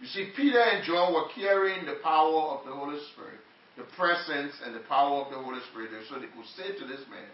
You 0.00 0.06
see, 0.06 0.32
Peter 0.34 0.60
and 0.60 0.84
John 0.84 1.12
were 1.12 1.28
carrying 1.34 1.84
the 1.84 1.98
power 2.02 2.58
of 2.58 2.64
the 2.64 2.72
Holy 2.72 2.98
Spirit, 3.12 3.40
the 3.76 3.84
presence 3.96 4.54
and 4.64 4.74
the 4.74 4.80
power 4.88 5.24
of 5.24 5.30
the 5.30 5.38
Holy 5.38 5.60
Spirit, 5.70 5.90
so 6.08 6.14
they 6.14 6.26
could 6.26 6.46
say 6.56 6.78
to 6.78 6.86
this 6.86 7.04
man, 7.10 7.28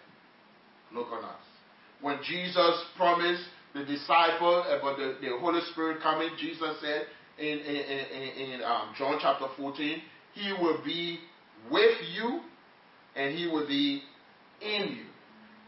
Look 0.93 1.09
on 1.13 1.25
us. 1.25 1.43
When 2.01 2.19
Jesus 2.23 2.85
promised 2.97 3.43
the 3.75 3.85
disciple 3.85 4.63
about 4.63 4.99
the, 4.99 5.17
the 5.21 5.39
Holy 5.39 5.61
Spirit 5.73 6.01
coming, 6.03 6.31
Jesus 6.39 6.77
said 6.81 7.07
in, 7.39 7.59
in, 7.59 7.77
in, 7.77 8.53
in 8.53 8.63
um, 8.63 8.95
John 8.99 9.19
chapter 9.21 9.47
14, 9.57 10.01
He 10.35 10.53
will 10.61 10.83
be 10.85 11.21
with 11.71 11.97
you 12.15 12.41
and 13.15 13.37
He 13.37 13.47
will 13.47 13.67
be 13.67 14.03
in 14.61 14.89
you. 14.97 15.05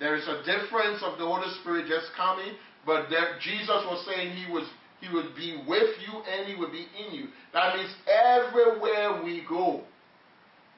There 0.01 0.15
is 0.17 0.27
a 0.29 0.39
difference 0.45 1.03
of 1.03 1.19
the 1.19 1.25
Holy 1.25 1.51
Spirit 1.61 1.87
just 1.89 2.07
coming, 2.17 2.53
but 2.87 3.07
there, 3.11 3.39
Jesus 3.41 3.69
was 3.69 4.07
saying 4.07 4.37
He 4.37 4.53
was 4.53 4.69
he 5.01 5.15
would 5.15 5.35
be 5.37 5.63
with 5.67 5.95
you 6.01 6.23
and 6.23 6.49
He 6.49 6.59
would 6.59 6.73
be 6.73 6.87
in 6.99 7.15
you. 7.15 7.29
That 7.53 7.77
means 7.77 7.95
everywhere 8.07 9.23
we 9.23 9.45
go, 9.49 9.83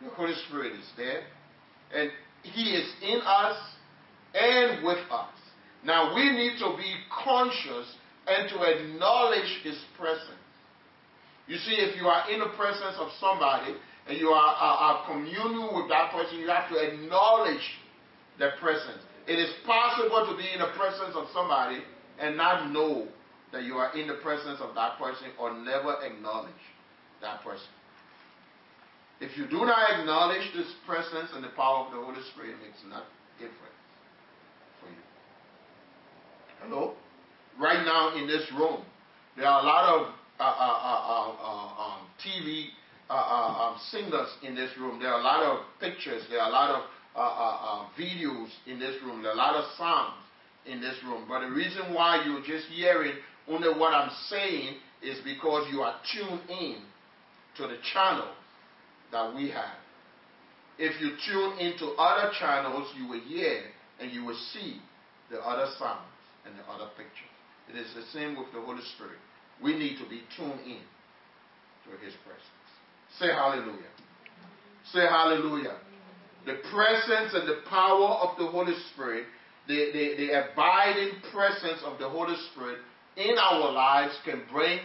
the 0.02 0.11
Holy 0.11 0.35
Spirit 0.47 0.73
is 0.73 0.87
there. 0.97 1.23
And 1.95 2.11
He 2.43 2.73
is 2.73 2.93
in 3.02 3.21
us 3.25 3.57
and 4.35 4.85
with 4.85 4.99
us. 5.11 5.33
Now 5.85 6.14
we 6.14 6.31
need 6.31 6.59
to 6.59 6.76
be 6.76 6.95
conscious 7.25 7.95
and 8.26 8.49
to 8.50 8.62
acknowledge 8.62 9.61
His 9.62 9.79
presence. 9.99 10.37
You 11.47 11.57
see, 11.57 11.75
if 11.75 12.00
you 12.00 12.07
are 12.07 12.31
in 12.31 12.40
the 12.40 12.50
presence 12.57 12.97
of 12.99 13.09
somebody 13.19 13.75
and 14.09 14.19
you 14.19 14.28
are, 14.28 14.54
are, 14.54 14.76
are 14.78 15.07
communing 15.07 15.75
with 15.75 15.88
that 15.88 16.12
person, 16.12 16.38
you 16.38 16.49
have 16.49 16.69
to 16.71 16.76
acknowledge 16.76 17.78
their 18.38 18.52
presence. 18.61 19.02
It 19.26 19.38
is 19.38 19.50
possible 19.66 20.26
to 20.30 20.37
be 20.37 20.49
in 20.52 20.61
the 20.61 20.73
presence 20.76 21.14
of 21.14 21.28
somebody 21.33 21.83
and 22.19 22.37
not 22.37 22.73
know 22.73 23.07
that 23.52 23.64
you 23.64 23.75
are 23.75 23.97
in 23.97 24.09
the 24.09 24.14
presence 24.14 24.61
of 24.61 24.75
that 24.75 24.99
person 24.99 25.28
or 25.38 25.52
never 25.52 25.97
acknowledge 26.02 26.64
that 27.21 27.42
person. 27.42 27.69
If 29.21 29.37
you 29.37 29.47
do 29.47 29.66
not 29.66 30.00
acknowledge 30.00 30.50
this 30.54 30.73
presence 30.87 31.30
and 31.35 31.45
the 31.45 31.50
power 31.50 31.87
of 31.87 31.92
the 31.92 31.99
Holy 31.99 32.23
Spirit, 32.33 32.57
it 32.57 32.64
makes 32.64 32.80
no 32.88 33.02
difference 33.38 33.80
for 34.80 34.88
you. 34.88 35.04
Hello? 36.62 36.95
Right 37.61 37.85
now 37.85 38.16
in 38.16 38.26
this 38.26 38.50
room, 38.57 38.83
there 39.37 39.47
are 39.47 39.61
a 39.61 39.64
lot 39.64 39.85
of 39.95 40.14
uh, 40.40 40.42
uh, 40.42 40.47
uh, 40.47 41.37
uh 41.37 41.85
um, 41.85 42.07
TV 42.25 42.69
uh, 43.11 43.12
uh, 43.12 43.71
um, 43.71 43.81
singers 43.90 44.29
in 44.47 44.55
this 44.55 44.71
room. 44.79 45.00
There 45.00 45.11
are 45.11 45.19
a 45.19 45.25
lot 45.25 45.43
of 45.43 45.64
pictures. 45.81 46.23
There 46.31 46.40
are 46.40 46.49
a 46.49 46.52
lot 46.52 46.71
of 46.71 47.88
videos 47.99 48.49
in 48.67 48.79
this 48.79 49.02
room. 49.02 49.23
There 49.23 49.33
are 49.33 49.35
a 49.35 49.37
lot 49.37 49.57
of 49.57 49.64
songs 49.76 50.14
in 50.64 50.81
this 50.81 50.95
room. 51.05 51.25
But 51.29 51.40
the 51.40 51.50
reason 51.50 51.93
why 51.93 52.25
you're 52.25 52.45
just 52.45 52.71
hearing 52.71 53.14
only 53.49 53.69
what 53.69 53.93
I'm 53.93 54.12
saying 54.29 54.76
is 55.02 55.19
because 55.25 55.67
you 55.73 55.81
are 55.81 55.97
tuned 56.12 56.43
in 56.49 56.76
to 57.57 57.62
the 57.67 57.79
channel 57.93 58.29
that 59.11 59.35
we 59.35 59.50
have. 59.50 59.75
If 60.79 61.00
you 61.00 61.11
tune 61.26 61.59
into 61.59 61.87
other 61.99 62.31
channels, 62.38 62.88
you 62.97 63.09
will 63.09 63.21
hear 63.21 63.61
and 64.00 64.12
you 64.12 64.25
will 64.25 64.38
see 64.55 64.81
the 65.31 65.40
other 65.40 65.67
sounds 65.79 66.07
and 66.47 66.55
the 66.57 66.62
other 66.73 66.90
pictures. 66.97 67.35
It 67.69 67.76
is 67.76 67.93
the 67.95 68.07
same 68.17 68.37
with 68.37 68.52
the 68.55 68.61
Holy 68.61 68.83
Spirit. 68.95 69.19
We 69.62 69.76
need 69.76 69.99
to 69.99 70.09
be 70.09 70.23
tuned 70.37 70.61
in 70.64 70.81
to 71.85 71.90
His 72.05 72.14
presence. 72.25 72.60
Say 73.19 73.29
hallelujah. 73.29 73.90
Say 74.93 75.00
hallelujah. 75.00 75.76
The 76.47 76.57
presence 76.73 77.35
and 77.35 77.49
the 77.49 77.61
power 77.69 78.09
of 78.23 78.38
the 78.38 78.47
Holy 78.47 78.75
Spirit, 78.93 79.26
the, 79.69 79.90
the, 79.93 80.17
the 80.17 80.52
abiding 80.52 81.21
presence 81.33 81.81
of 81.85 81.99
the 81.99 82.09
Holy 82.09 82.37
Spirit 82.50 82.79
in 83.17 83.37
our 83.38 83.73
lives 83.73 84.14
can 84.25 84.43
bring 84.50 84.79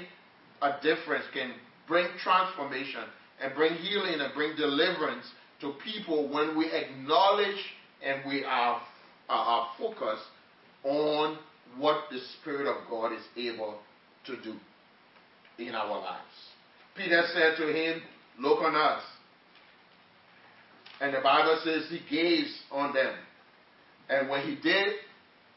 a 0.62 0.74
difference, 0.82 1.26
can 1.34 1.54
bring 1.88 2.08
transformation, 2.22 3.04
and 3.42 3.54
bring 3.56 3.74
healing 3.74 4.20
and 4.20 4.34
bring 4.34 4.56
deliverance 4.56 5.26
to 5.62 5.74
people 5.84 6.32
when 6.32 6.58
we 6.58 6.66
acknowledge 6.72 7.60
and 8.04 8.22
we 8.28 8.44
are, 8.44 8.82
are 9.30 9.68
focused 9.78 10.24
on 10.84 11.38
what 11.78 12.04
the 12.12 12.20
Spirit 12.40 12.68
of 12.68 12.90
God 12.90 13.14
is 13.14 13.24
able 13.38 13.80
to 14.26 14.36
do 14.42 14.56
in 15.58 15.74
our 15.74 16.00
lives. 16.00 16.22
Peter 16.96 17.24
said 17.34 17.58
to 17.58 17.72
him, 17.72 18.02
Look 18.40 18.62
on 18.62 18.76
us. 18.76 19.02
And 21.02 21.14
the 21.14 21.22
Bible 21.22 21.60
says 21.64 21.86
he 21.90 22.02
gazed 22.10 22.56
on 22.72 22.94
them. 22.94 23.14
And 24.10 24.30
when 24.30 24.42
he 24.48 24.56
did, 24.56 24.94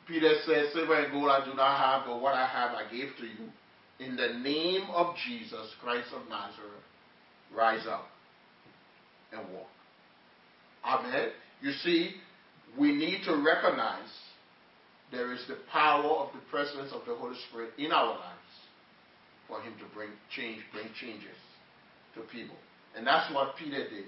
Peter 0.06 0.34
said, 0.46 0.70
Silver 0.72 0.94
and 0.94 1.12
gold 1.12 1.28
I 1.30 1.44
do 1.44 1.54
not 1.54 1.78
have, 1.78 2.06
but 2.06 2.20
what 2.20 2.34
I 2.34 2.46
have 2.46 2.72
I 2.72 2.90
gave 2.90 3.08
to 3.18 3.24
you. 3.24 3.50
In 4.00 4.16
the 4.16 4.38
name 4.38 4.82
of 4.92 5.14
Jesus 5.26 5.74
Christ 5.82 6.08
of 6.14 6.28
Nazareth, 6.28 6.82
rise 7.54 7.86
up 7.86 8.06
and 9.32 9.40
walk. 9.52 9.66
Amen. 10.84 11.30
You 11.60 11.72
see, 11.72 12.14
we 12.78 12.94
need 12.94 13.22
to 13.24 13.36
recognize 13.36 14.08
there 15.10 15.32
is 15.32 15.44
the 15.48 15.58
power 15.72 16.04
of 16.04 16.28
the 16.32 16.40
presence 16.50 16.92
of 16.92 17.02
the 17.06 17.14
Holy 17.14 17.36
Spirit 17.48 17.70
in 17.76 17.92
our 17.92 18.10
lives 18.10 18.38
for 19.48 19.60
Him 19.60 19.72
to 19.78 19.94
bring 19.94 20.10
change, 20.34 20.62
bring 20.72 20.86
changes 21.00 21.36
to 22.14 22.20
people. 22.32 22.56
And 22.96 23.06
that's 23.06 23.32
what 23.32 23.56
Peter 23.56 23.88
did. 23.88 24.06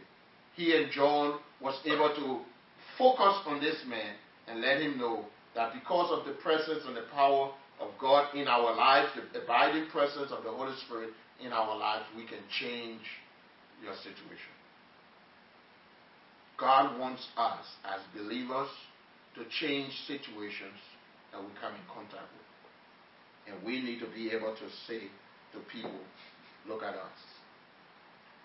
He 0.57 0.77
and 0.77 0.91
John 0.91 1.39
was 1.61 1.79
able 1.85 2.15
to 2.15 2.41
focus 2.99 3.37
on 3.47 3.61
this 3.61 3.77
man 3.87 4.15
and 4.49 4.61
let 4.61 4.81
him 4.81 4.99
know 4.99 5.25
that 5.55 5.73
because 5.73 6.11
of 6.11 6.27
the 6.27 6.41
presence 6.43 6.83
and 6.87 6.97
the 6.97 7.07
power 7.13 7.53
of 7.81 7.89
God 8.01 8.35
in 8.35 8.47
our 8.47 8.75
lives, 8.77 9.09
the 9.33 9.43
abiding 9.43 9.89
presence 9.91 10.31
of 10.31 10.45
the 10.45 10.51
Holy 10.51 10.75
Spirit 10.87 11.11
in 11.45 11.53
our 11.53 11.77
lives, 11.77 12.05
we 12.17 12.25
can 12.25 12.41
change 12.61 13.01
your 13.83 13.95
situation. 13.97 14.55
God 16.59 16.99
wants 17.01 17.27
us 17.39 17.65
as 17.85 18.01
believers 18.15 18.69
to 19.35 19.45
change 19.61 19.93
situations 20.07 20.77
that 21.33 21.41
we 21.41 21.49
come 21.61 21.73
in 21.73 21.87
contact 21.89 22.29
with. 22.37 23.55
And 23.55 23.65
we 23.65 23.81
need 23.81 24.01
to 24.01 24.07
be 24.13 24.31
able 24.31 24.55
to 24.55 24.67
say 24.87 25.09
to 25.53 25.59
people, 25.73 25.99
look 26.69 26.83
at 26.83 26.95
us. 26.95 27.30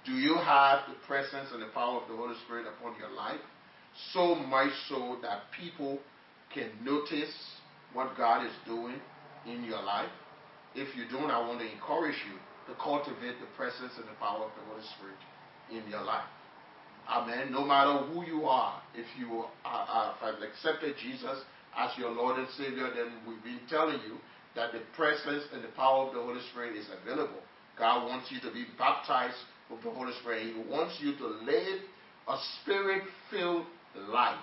Do 0.06 0.14
you 0.14 0.36
have 0.36 0.82
the 0.88 0.96
presence 1.08 1.50
and 1.52 1.62
the 1.62 1.74
power 1.74 2.02
of 2.02 2.08
the 2.08 2.16
Holy 2.16 2.36
Spirit 2.46 2.66
upon 2.68 2.96
your 3.00 3.10
life? 3.10 3.42
So 4.14 4.36
much 4.36 4.72
so 4.88 5.18
that 5.22 5.44
people 5.58 6.00
can 6.54 6.70
notice 6.84 7.34
what 7.94 8.16
God 8.18 8.46
is 8.46 8.54
doing 8.66 9.00
in 9.48 9.64
your 9.64 9.82
life. 9.82 10.12
If 10.76 10.96
you 10.96 11.06
don't, 11.10 11.32
I 11.32 11.40
want 11.40 11.60
to 11.60 11.72
encourage 11.72 12.18
you 12.30 12.38
to 12.68 12.80
cultivate 12.82 13.40
the 13.40 13.48
presence 13.58 13.94
and 13.98 14.06
the 14.06 14.18
power 14.20 14.46
of 14.46 14.52
the 14.54 14.64
Holy 14.70 14.84
Spirit 14.98 15.18
in 15.72 15.90
your 15.90 16.04
life. 16.04 16.28
Amen. 17.10 17.52
No 17.52 17.64
matter 17.64 18.06
who 18.12 18.26
you 18.26 18.46
are, 18.46 18.82
if 18.94 19.06
you 19.18 19.46
have 19.64 20.42
accepted 20.42 20.96
Jesus 21.02 21.42
as 21.78 21.92
your 21.98 22.12
Lord 22.12 22.38
and 22.38 22.48
Savior, 22.58 22.90
then 22.94 23.14
we've 23.28 23.44
been 23.44 23.62
telling 23.70 24.00
you 24.08 24.18
that 24.56 24.72
the 24.72 24.82
presence 24.96 25.44
and 25.54 25.64
the 25.64 25.74
power 25.76 26.08
of 26.08 26.14
the 26.14 26.22
Holy 26.22 26.42
Spirit 26.52 26.76
is 26.76 26.88
available. 27.02 27.42
God 27.78 28.08
wants 28.08 28.32
you 28.32 28.40
to 28.42 28.54
be 28.54 28.66
baptized 28.78 29.36
with 29.70 29.84
the 29.84 29.90
Holy 29.90 30.14
Spirit. 30.22 30.54
He 30.54 30.70
wants 30.70 30.98
you 31.02 31.16
to 31.18 31.28
live 31.28 31.80
a 32.28 32.38
spirit 32.62 33.04
filled 33.30 33.66
life. 34.10 34.40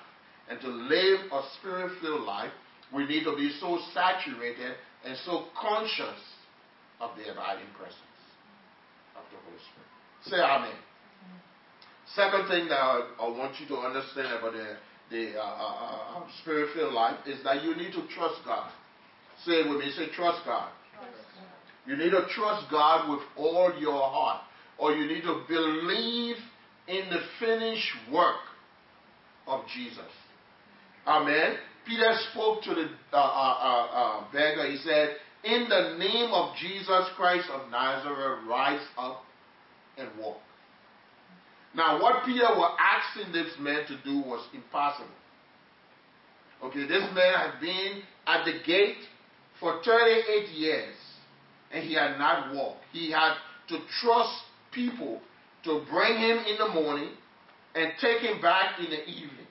And 0.49 0.61
to 0.61 0.69
live 0.69 1.21
a 1.33 1.43
spirit 1.59 1.93
filled 2.01 2.23
life, 2.23 2.51
we 2.93 3.07
need 3.07 3.25
to 3.25 3.37
be 3.37 3.57
so 3.61 3.79
saturated 3.95 4.75
and 5.05 5.17
so 5.25 5.47
conscious 5.61 6.21
of 7.01 7.11
the 7.17 7.33
abiding 7.33 7.71
presence 7.79 8.21
of 9.17 9.23
the 9.31 9.39
Holy 9.45 9.59
Spirit. 9.71 9.91
Say 10.25 10.37
Amen. 10.37 10.77
Second 12.15 12.49
thing 12.49 12.69
that 12.69 12.79
I, 12.79 13.09
I 13.21 13.29
want 13.29 13.59
you 13.59 13.67
to 13.69 13.77
understand 13.77 14.39
about 14.39 14.53
the, 14.53 14.77
the 15.11 15.39
uh, 15.39 15.43
uh, 15.43 16.19
uh, 16.19 16.27
spirit 16.43 16.71
filled 16.75 16.93
life 16.93 17.17
is 17.27 17.43
that 17.45 17.65
you 17.65 17.75
need 17.75 17.93
to 17.93 18.07
trust 18.15 18.41
God. 18.45 18.71
Say 19.47 19.65
it 19.65 19.69
with 19.69 19.79
me. 19.79 19.91
Say, 19.97 20.13
trust 20.15 20.45
God. 20.45 20.69
trust 20.95 21.09
God. 21.35 21.89
You 21.89 21.97
need 21.97 22.11
to 22.11 22.27
trust 22.35 22.71
God 22.71 23.11
with 23.11 23.21
all 23.37 23.73
your 23.81 23.99
heart, 23.99 24.43
or 24.83 24.93
you 24.93 25.07
need 25.07 25.23
to 25.23 25.45
believe 25.47 26.35
in 26.89 27.09
the 27.09 27.21
finished 27.39 27.93
work 28.13 28.43
of 29.47 29.61
Jesus. 29.73 30.11
Amen. 31.07 31.55
Peter 31.87 32.13
spoke 32.33 32.65
to 32.65 32.75
the 32.75 32.89
uh, 33.13 33.17
uh, 33.17 33.87
uh, 33.93 34.25
beggar. 34.33 34.69
He 34.69 34.79
said, 34.79 35.17
In 35.45 35.69
the 35.69 35.97
name 35.99 36.33
of 36.33 36.57
Jesus 36.57 37.09
Christ 37.17 37.49
of 37.53 37.71
Nazareth, 37.71 38.41
rise 38.49 38.85
up 38.99 39.23
and 39.97 40.09
walk. 40.19 40.39
Now, 41.77 42.03
what 42.03 42.27
Peter 42.27 42.43
was 42.43 42.77
asking 42.81 43.33
this 43.33 43.55
man 43.61 43.87
to 43.87 43.97
do 44.03 44.19
was 44.29 44.45
impossible. 44.53 45.07
Okay, 46.65 46.89
this 46.89 47.05
man 47.15 47.35
had 47.35 47.61
been 47.61 48.03
at 48.27 48.45
the 48.45 48.59
gate 48.67 48.99
for 49.61 49.81
38 49.85 50.49
years 50.49 50.95
and 51.73 51.85
he 51.85 51.95
had 51.95 52.19
not 52.19 52.53
walked. 52.53 52.81
He 52.93 53.13
had 53.13 53.35
to 53.69 53.79
trust 54.01 54.43
people 54.73 55.21
to 55.65 55.83
bring 55.91 56.19
him 56.19 56.39
in 56.39 56.59
the 56.59 56.69
morning 56.69 57.11
and 57.75 57.93
take 58.01 58.19
him 58.19 58.41
back 58.41 58.79
in 58.79 58.87
the 58.87 59.05
evening. 59.09 59.47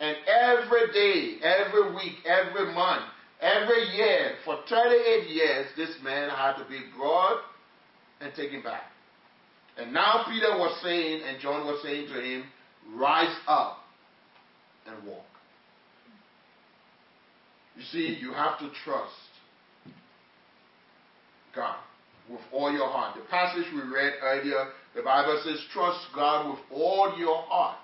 And 0.00 0.16
every 0.26 0.92
day, 0.92 1.36
every 1.42 1.94
week, 1.94 2.24
every 2.24 2.72
month, 2.72 3.02
every 3.40 3.82
year, 3.94 4.32
for 4.44 4.58
38 4.68 5.28
years, 5.28 5.66
this 5.76 5.90
man 6.02 6.30
had 6.30 6.54
to 6.54 6.64
be 6.68 6.80
brought 6.96 7.42
and 8.20 8.34
taken 8.34 8.62
back. 8.62 8.84
And 9.76 9.92
now 9.92 10.24
Peter 10.28 10.56
was 10.56 10.78
saying, 10.82 11.22
and 11.26 11.40
John 11.40 11.66
was 11.66 11.82
saying 11.82 12.08
to 12.08 12.20
him, 12.20 12.44
Rise 12.94 13.36
up 13.46 13.78
and 14.86 15.06
walk. 15.06 15.24
You 17.76 17.82
see, 17.92 18.18
you 18.20 18.32
have 18.32 18.58
to 18.58 18.70
trust 18.84 19.12
God 21.54 21.76
with 22.30 22.40
all 22.52 22.72
your 22.72 22.88
heart. 22.88 23.16
The 23.16 23.28
passage 23.28 23.66
we 23.74 23.80
read 23.80 24.14
earlier, 24.22 24.68
the 24.94 25.02
Bible 25.02 25.40
says, 25.44 25.58
Trust 25.72 25.98
God 26.14 26.50
with 26.50 26.60
all 26.70 27.18
your 27.18 27.42
heart 27.48 27.78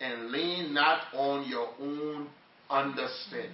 and 0.00 0.30
lean 0.30 0.72
not 0.72 1.02
on 1.14 1.48
your 1.48 1.68
own 1.80 2.28
understanding. 2.70 3.50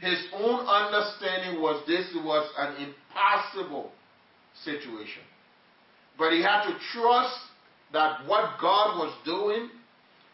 His 0.00 0.18
own 0.32 0.66
understanding 0.66 1.60
was 1.60 1.84
this 1.86 2.06
was 2.24 2.50
an 2.58 2.88
impossible 2.88 3.92
situation. 4.64 5.22
But 6.18 6.32
he 6.32 6.42
had 6.42 6.64
to 6.64 6.76
trust 6.92 7.36
that 7.92 8.26
what 8.26 8.58
God 8.60 8.98
was 8.98 9.14
doing, 9.24 9.68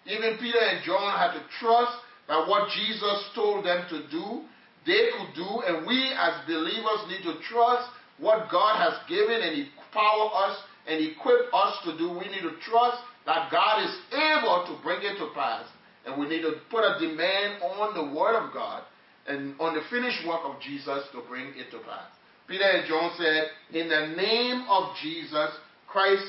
even 0.06 0.38
Peter 0.38 0.58
and 0.60 0.84
John 0.84 1.18
had 1.18 1.32
to 1.34 1.42
trust 1.60 1.92
that 2.28 2.46
what 2.48 2.70
Jesus 2.70 3.30
told 3.34 3.64
them 3.64 3.86
to 3.88 4.08
do, 4.08 4.42
they 4.86 5.10
could 5.18 5.34
do, 5.34 5.62
and 5.66 5.86
we 5.86 6.12
as 6.16 6.46
believers 6.46 7.08
need 7.08 7.22
to 7.24 7.40
trust 7.50 7.88
what 8.18 8.50
God 8.50 8.76
has 8.78 8.94
given 9.08 9.40
and 9.42 9.66
empower 9.66 10.30
us 10.46 10.58
and 10.86 11.04
equip 11.04 11.52
us 11.52 11.78
to 11.84 11.98
do. 11.98 12.10
We 12.10 12.28
need 12.28 12.42
to 12.42 12.54
trust 12.70 12.98
that 13.26 13.50
God 13.50 13.84
is 13.84 13.94
able 14.12 14.64
to 14.68 14.82
bring 14.82 15.02
it 15.02 15.18
to 15.18 15.30
pass. 15.34 15.64
And 16.06 16.20
we 16.20 16.28
need 16.28 16.42
to 16.42 16.54
put 16.70 16.84
a 16.84 16.98
demand 17.00 17.62
on 17.62 17.94
the 17.94 18.16
Word 18.16 18.36
of 18.36 18.52
God 18.54 18.84
and 19.26 19.58
on 19.60 19.74
the 19.74 19.80
finished 19.90 20.26
work 20.26 20.40
of 20.44 20.60
Jesus 20.60 21.04
to 21.12 21.22
bring 21.28 21.48
it 21.56 21.70
to 21.72 21.78
pass. 21.78 22.06
Peter 22.46 22.64
and 22.64 22.86
John 22.88 23.10
said, 23.18 23.48
In 23.72 23.88
the 23.88 24.14
name 24.16 24.66
of 24.68 24.94
Jesus 25.02 25.50
Christ, 25.88 26.24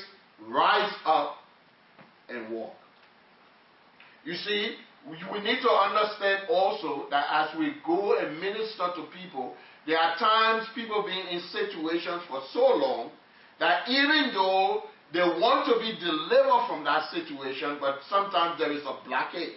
rise 0.48 0.92
up 1.06 1.36
and 2.28 2.52
walk. 2.52 2.74
You 4.24 4.34
see, 4.34 4.74
we 5.08 5.40
need 5.40 5.60
to 5.62 5.70
understand 5.70 6.48
also 6.50 7.06
that 7.10 7.26
as 7.30 7.58
we 7.58 7.74
go 7.86 8.18
and 8.18 8.40
minister 8.40 8.92
to 8.96 9.04
people, 9.16 9.54
there 9.86 9.98
are 9.98 10.18
times 10.18 10.66
people 10.74 11.04
being 11.06 11.28
in 11.28 11.40
situations 11.48 12.22
for 12.28 12.42
so 12.52 12.60
long 12.60 13.10
that 13.58 13.88
even 13.88 14.30
though 14.34 14.82
they 15.12 15.20
want 15.20 15.64
to 15.66 15.80
be 15.80 15.96
delivered 15.98 16.66
from 16.68 16.84
that 16.84 17.10
situation, 17.10 17.78
but 17.80 18.00
sometimes 18.08 18.58
there 18.58 18.72
is 18.72 18.82
a 18.84 19.00
blockage 19.08 19.56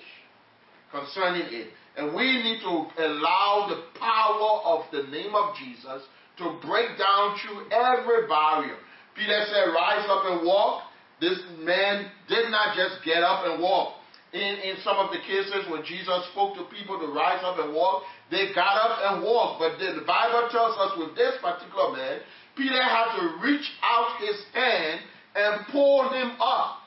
concerning 0.91 1.47
it. 1.51 1.69
And 1.97 2.15
we 2.15 2.23
need 2.23 2.61
to 2.61 2.87
allow 3.03 3.67
the 3.67 3.99
power 3.99 4.61
of 4.63 4.85
the 4.91 5.03
name 5.11 5.35
of 5.35 5.55
Jesus 5.59 6.07
to 6.37 6.57
break 6.65 6.97
down 6.97 7.35
through 7.43 7.67
every 7.67 8.27
barrier. 8.27 8.77
Peter 9.15 9.43
said, 9.51 9.73
Rise 9.75 10.07
up 10.07 10.23
and 10.31 10.47
walk. 10.47 10.83
This 11.19 11.37
man 11.59 12.09
did 12.29 12.49
not 12.49 12.75
just 12.75 13.03
get 13.03 13.21
up 13.21 13.45
and 13.45 13.61
walk. 13.61 14.00
In, 14.32 14.63
in 14.63 14.80
some 14.80 14.96
of 14.96 15.12
the 15.12 15.20
cases 15.20 15.67
when 15.67 15.84
Jesus 15.84 16.24
spoke 16.32 16.56
to 16.56 16.63
people 16.72 16.96
to 17.00 17.08
rise 17.12 17.44
up 17.44 17.60
and 17.60 17.76
walk, 17.76 18.04
they 18.32 18.56
got 18.56 18.80
up 18.80 18.96
and 19.12 19.24
walked. 19.24 19.60
But 19.60 19.76
the, 19.76 20.08
Bible 20.08 20.48
tells 20.48 20.78
us 20.80 20.96
with 20.96 21.15
this 21.20 21.36
particular 21.44 21.91
man, 21.91 22.24
Peter 22.56 22.82
had 22.82 23.12
to 23.20 23.44
reach 23.44 23.67
out 23.84 24.15
his 24.24 24.39
hand 24.54 25.02
and 25.36 25.67
pull 25.67 26.08
him 26.15 26.39
up. 26.39 26.80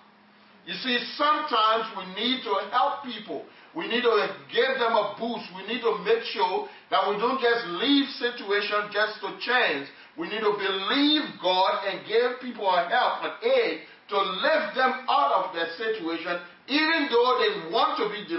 You 0.64 0.72
see, 0.72 0.96
sometimes 1.20 1.84
we 1.92 2.04
need 2.16 2.40
to 2.48 2.52
help 2.72 3.04
people. 3.04 3.44
We 3.76 3.88
need 3.88 4.02
to 4.02 4.16
give 4.48 4.78
them 4.80 4.96
a 4.96 5.16
boost. 5.18 5.44
We 5.52 5.66
need 5.68 5.82
to 5.82 6.00
make 6.00 6.24
sure 6.32 6.68
that 6.88 7.10
we 7.10 7.20
don't 7.20 7.40
just 7.42 7.66
leave 7.82 8.08
situations 8.16 8.88
just 8.88 9.20
to 9.20 9.36
chance. 9.44 9.88
We 10.16 10.28
need 10.28 10.40
to 10.40 10.54
believe 10.56 11.36
God 11.42 11.84
and 11.84 12.06
give 12.06 12.40
people 12.40 12.70
a 12.70 12.88
help, 12.88 13.24
an 13.28 13.34
aid 13.44 13.80
to 14.08 14.16
lift 14.16 14.76
them 14.76 15.04
out 15.08 15.44
of 15.44 15.54
their 15.54 15.68
situation, 15.76 16.38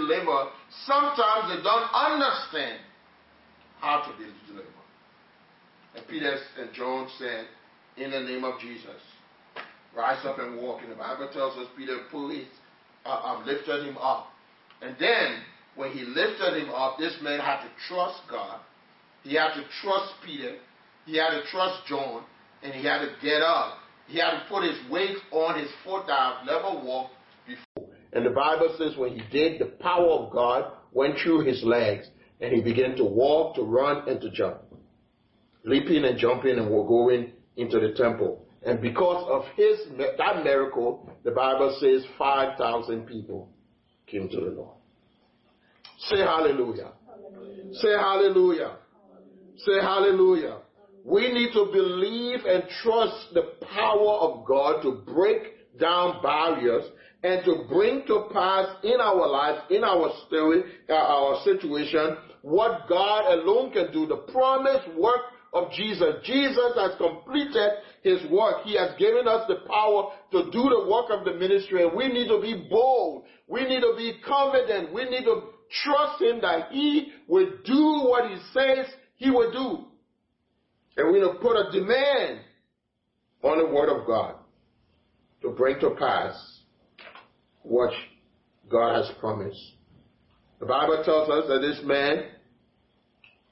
to. 0.08 0.50
Sometimes 0.86 1.54
they 1.54 1.62
don't 1.62 1.88
understand 1.92 2.80
how 3.80 4.02
to 4.02 4.18
be 4.18 4.30
delivered. 4.46 4.72
And 5.96 6.06
Peter 6.08 6.36
and 6.58 6.72
John 6.72 7.08
said, 7.18 7.46
In 7.96 8.10
the 8.10 8.20
name 8.20 8.44
of 8.44 8.60
Jesus, 8.60 9.00
rise 9.96 10.24
up 10.24 10.38
and 10.38 10.58
walk. 10.58 10.82
And 10.82 10.92
the 10.92 10.96
Bible 10.96 11.28
tells 11.32 11.56
us 11.58 11.66
Peter 11.76 11.98
pulled 12.10 12.32
his, 12.32 12.46
uh, 13.04 13.08
uh, 13.08 13.44
lifted 13.44 13.86
him 13.86 13.96
up. 13.98 14.28
And 14.82 14.94
then, 15.00 15.42
when 15.74 15.92
he 15.92 16.04
lifted 16.04 16.62
him 16.62 16.70
up, 16.70 16.98
this 16.98 17.16
man 17.22 17.40
had 17.40 17.62
to 17.62 17.68
trust 17.88 18.20
God. 18.30 18.60
He 19.22 19.34
had 19.34 19.54
to 19.54 19.64
trust 19.82 20.12
Peter. 20.24 20.56
He 21.06 21.16
had 21.16 21.30
to 21.30 21.42
trust 21.50 21.86
John. 21.88 22.24
And 22.62 22.72
he 22.72 22.84
had 22.84 23.00
to 23.00 23.10
get 23.22 23.42
up. 23.42 23.78
He 24.06 24.18
had 24.18 24.30
to 24.30 24.42
put 24.48 24.62
his 24.62 24.78
weight 24.90 25.16
on 25.32 25.58
his 25.58 25.70
foot 25.84 26.06
that 26.06 26.18
I've 26.18 26.46
never 26.46 26.84
walked. 26.84 27.14
And 28.16 28.24
the 28.24 28.30
Bible 28.30 28.74
says 28.78 28.96
when 28.96 29.12
he 29.12 29.20
did, 29.30 29.60
the 29.60 29.66
power 29.66 30.08
of 30.08 30.32
God 30.32 30.72
went 30.90 31.18
through 31.22 31.44
his 31.44 31.62
legs. 31.62 32.06
And 32.40 32.50
he 32.50 32.62
began 32.62 32.96
to 32.96 33.04
walk, 33.04 33.56
to 33.56 33.62
run, 33.62 34.08
and 34.08 34.22
to 34.22 34.30
jump. 34.30 34.56
Leaping 35.64 36.02
and 36.02 36.18
jumping 36.18 36.58
and 36.58 36.70
going 36.88 37.32
into 37.58 37.78
the 37.78 37.92
temple. 37.94 38.46
And 38.64 38.80
because 38.80 39.26
of 39.28 39.44
his 39.54 39.80
that 39.98 40.44
miracle, 40.44 41.10
the 41.24 41.30
Bible 41.30 41.76
says 41.78 42.06
5,000 42.18 43.06
people 43.06 43.50
came 44.06 44.30
to 44.30 44.36
the 44.36 44.50
Lord. 44.50 44.76
Say 45.98 46.16
hallelujah. 46.16 46.92
hallelujah. 47.12 47.74
Say 47.74 47.92
hallelujah. 47.92 48.76
Say 49.58 49.80
hallelujah. 49.82 50.58
We 51.04 51.32
need 51.32 51.52
to 51.52 51.66
believe 51.70 52.46
and 52.46 52.62
trust 52.82 53.34
the 53.34 53.52
power 53.74 54.18
of 54.20 54.46
God 54.46 54.80
to 54.82 55.02
break 55.04 55.78
down 55.78 56.22
barriers 56.22 56.84
and 57.26 57.44
to 57.44 57.64
bring 57.68 58.06
to 58.06 58.28
pass 58.32 58.68
in 58.84 59.00
our 59.00 59.26
life, 59.26 59.58
in 59.68 59.82
our 59.82 60.12
story, 60.28 60.62
uh, 60.88 60.92
our 60.92 61.42
situation, 61.42 62.16
what 62.42 62.88
God 62.88 63.32
alone 63.32 63.72
can 63.72 63.92
do. 63.92 64.06
The 64.06 64.32
promised 64.32 64.94
work 64.96 65.22
of 65.52 65.72
Jesus. 65.72 66.14
Jesus 66.22 66.72
has 66.76 66.92
completed 66.98 67.70
his 68.02 68.30
work. 68.30 68.62
He 68.62 68.76
has 68.76 68.96
given 68.96 69.26
us 69.26 69.42
the 69.48 69.56
power 69.66 70.12
to 70.30 70.44
do 70.52 70.62
the 70.70 70.86
work 70.88 71.06
of 71.10 71.24
the 71.24 71.34
ministry 71.34 71.82
and 71.82 71.96
we 71.96 72.06
need 72.06 72.28
to 72.28 72.40
be 72.40 72.68
bold. 72.70 73.24
We 73.48 73.64
need 73.64 73.80
to 73.80 73.94
be 73.96 74.20
confident. 74.24 74.94
We 74.94 75.06
need 75.06 75.24
to 75.24 75.48
trust 75.82 76.22
him 76.22 76.40
that 76.42 76.70
he 76.70 77.12
will 77.26 77.50
do 77.64 78.02
what 78.04 78.30
he 78.30 78.36
says 78.54 78.86
he 79.16 79.30
will 79.32 79.50
do. 79.50 79.86
And 80.96 81.12
we 81.12 81.18
need 81.18 81.32
to 81.32 81.38
put 81.40 81.56
a 81.56 81.72
demand 81.72 82.38
on 83.42 83.58
the 83.58 83.66
word 83.66 83.88
of 83.88 84.06
God 84.06 84.36
to 85.42 85.50
bring 85.50 85.80
to 85.80 85.90
pass 85.98 86.55
what 87.66 87.92
God 88.70 88.96
has 88.96 89.10
promised. 89.18 89.60
The 90.60 90.66
Bible 90.66 91.02
tells 91.04 91.28
us 91.28 91.44
that 91.48 91.60
this 91.60 91.80
man 91.84 92.26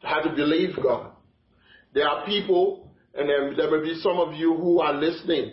had 0.02 0.22
to 0.22 0.34
believe 0.34 0.76
God. 0.82 1.10
There 1.92 2.08
are 2.08 2.24
people, 2.26 2.90
and 3.14 3.28
there, 3.28 3.54
there 3.56 3.70
may 3.70 3.86
be 3.86 4.00
some 4.00 4.18
of 4.18 4.34
you 4.34 4.54
who 4.54 4.80
are 4.80 4.94
listening, 4.94 5.52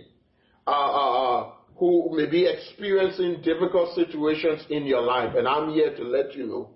uh, 0.65 0.71
uh, 0.71 1.39
uh, 1.39 1.51
who 1.77 2.15
may 2.15 2.29
be 2.29 2.47
experiencing 2.47 3.41
difficult 3.43 3.95
situations 3.95 4.65
in 4.69 4.85
your 4.85 5.01
life. 5.01 5.35
And 5.35 5.47
I'm 5.47 5.71
here 5.71 5.95
to 5.95 6.03
let 6.03 6.35
you 6.35 6.47
know 6.47 6.69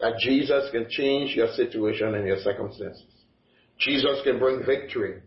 that 0.00 0.14
Jesus 0.20 0.70
can 0.72 0.86
change 0.88 1.36
your 1.36 1.48
situation 1.54 2.14
and 2.14 2.26
your 2.26 2.38
circumstances. 2.42 3.04
Jesus 3.78 4.20
can 4.24 4.38
bring 4.38 4.64
victory 4.64 5.20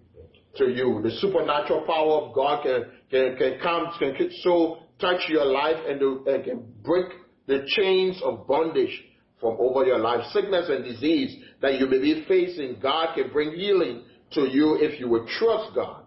to 0.57 0.69
you. 0.69 1.01
The 1.03 1.11
supernatural 1.19 1.85
power 1.85 2.21
of 2.23 2.35
God 2.35 2.63
can, 2.63 2.85
can, 3.09 3.37
can 3.37 3.59
come, 3.61 3.87
can 3.99 4.29
so 4.43 4.79
touch 5.01 5.21
your 5.27 5.45
life 5.45 5.77
and, 5.87 5.99
can 6.45 6.63
break 6.83 7.07
the 7.47 7.65
chains 7.67 8.21
of 8.23 8.47
bondage 8.47 9.03
from 9.39 9.57
over 9.59 9.83
your 9.83 9.99
life. 9.99 10.23
Sickness 10.31 10.69
and 10.69 10.85
disease 10.85 11.35
that 11.61 11.79
you 11.79 11.87
may 11.87 11.99
be 11.99 12.23
facing, 12.27 12.79
God 12.81 13.15
can 13.15 13.31
bring 13.33 13.53
healing 13.53 14.03
to 14.33 14.41
you 14.41 14.77
if 14.79 14.99
you 14.99 15.09
would 15.09 15.27
trust 15.27 15.75
God 15.75 16.03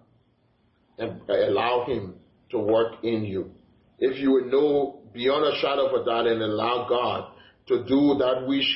and 0.98 1.20
allow 1.28 1.84
Him 1.86 2.14
to 2.50 2.58
work 2.58 2.94
in 3.02 3.24
you. 3.24 3.50
If 3.98 4.18
you 4.18 4.32
would 4.32 4.46
know 4.46 5.02
beyond 5.12 5.44
a 5.44 5.60
shadow 5.60 5.86
of 5.86 6.02
a 6.02 6.04
doubt 6.04 6.26
and 6.26 6.40
allow 6.40 6.86
God 6.88 7.32
to 7.68 7.84
do 7.84 8.16
that 8.18 8.46
which 8.46 8.66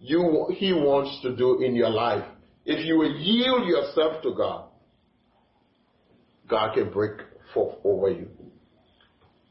you, 0.00 0.48
He 0.56 0.72
wants 0.72 1.20
to 1.22 1.36
do 1.36 1.62
in 1.62 1.74
your 1.74 1.90
life. 1.90 2.24
If 2.64 2.84
you 2.84 2.98
will 2.98 3.16
yield 3.16 3.66
yourself 3.66 4.22
to 4.22 4.34
God, 4.34 4.68
God 6.48 6.74
can 6.74 6.90
break 6.90 7.12
forth 7.52 7.76
over 7.84 8.10
you. 8.10 8.28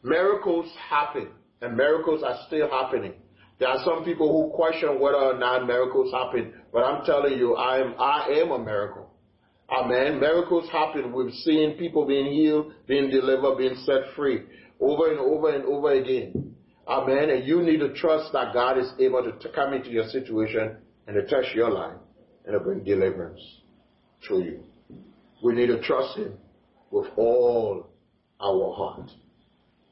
Miracles 0.04 0.72
happen, 0.90 1.30
and 1.62 1.76
miracles 1.76 2.24
are 2.24 2.38
still 2.48 2.70
happening. 2.70 3.14
There 3.60 3.68
are 3.68 3.84
some 3.84 4.06
people 4.06 4.32
who 4.32 4.56
question 4.56 5.00
whether 5.00 5.18
or 5.18 5.38
not 5.38 5.66
miracles 5.66 6.14
happen, 6.14 6.54
but 6.72 6.84
I'm 6.84 7.04
telling 7.06 7.38
you, 7.38 7.56
I 7.56 7.80
am, 7.80 7.96
I 7.98 8.40
am 8.42 8.52
a 8.52 8.60
miracle. 8.60 9.10
Amen. 9.70 10.20
Miracles 10.20 10.70
happen. 10.72 11.12
We've 11.12 11.34
seen 11.34 11.78
people 11.78 12.06
being 12.06 12.32
healed, 12.32 12.72
being 12.88 13.10
delivered, 13.10 13.58
being 13.58 13.76
set 13.86 14.16
free 14.16 14.44
over 14.80 15.12
and 15.12 15.20
over 15.20 15.54
and 15.54 15.66
over 15.66 15.92
again. 15.92 16.56
Amen. 16.88 17.30
And 17.30 17.46
you 17.46 17.62
need 17.64 17.80
to 17.80 17.94
trust 17.94 18.32
that 18.34 18.54
God 18.54 18.78
is 18.78 18.92
able 19.00 19.24
to 19.24 19.50
come 19.50 19.74
into 19.74 19.90
your 19.90 20.08
situation 20.08 20.78
and 21.08 21.16
to 21.16 21.28
touch 21.28 21.54
your 21.54 21.72
life 21.72 21.98
and 22.46 22.54
to 22.54 22.60
bring 22.60 22.84
deliverance 22.84 23.42
to 24.30 24.36
you. 24.36 24.64
We 25.44 25.54
need 25.54 25.68
to 25.68 25.82
trust 25.82 26.18
Him 26.18 26.34
with 26.92 27.08
all 27.18 27.90
our 28.40 28.74
heart. 28.74 29.12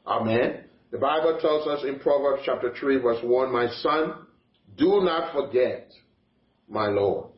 Amen. 0.08 0.66
The 0.92 0.98
Bible 0.98 1.38
tells 1.42 1.68
us 1.68 1.84
in 1.84 2.00
Proverbs 2.00 2.44
chapter 2.46 2.74
3 2.80 2.98
verse 2.98 3.20
1, 3.24 3.52
My 3.52 3.68
son, 3.82 4.14
do 4.78 5.02
not 5.02 5.34
forget 5.34 5.92
my 6.70 6.88
law, 6.88 7.30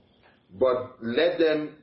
but 0.60 0.98
let 1.02 1.40
them, 1.40 1.76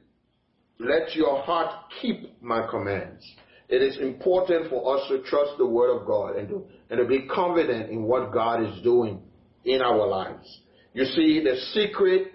let 0.79 1.15
your 1.15 1.43
heart 1.43 1.91
keep 2.01 2.41
my 2.43 2.67
commands. 2.69 3.25
It 3.69 3.83
is 3.83 3.99
important 3.99 4.69
for 4.69 4.97
us 4.97 5.09
to 5.09 5.23
trust 5.23 5.53
the 5.59 5.67
word 5.67 5.99
of 5.99 6.07
God 6.07 6.37
and 6.37 6.49
to, 6.49 6.67
and 6.91 6.99
to 6.99 7.07
be 7.07 7.27
confident 7.27 7.91
in 7.91 8.03
what 8.03 8.33
God 8.33 8.63
is 8.63 8.83
doing 8.83 9.23
in 9.65 9.81
our 9.81 10.07
lives. 10.07 10.61
You 10.93 11.07
see, 11.07 11.43
the 11.43 11.57
secret 11.73 12.33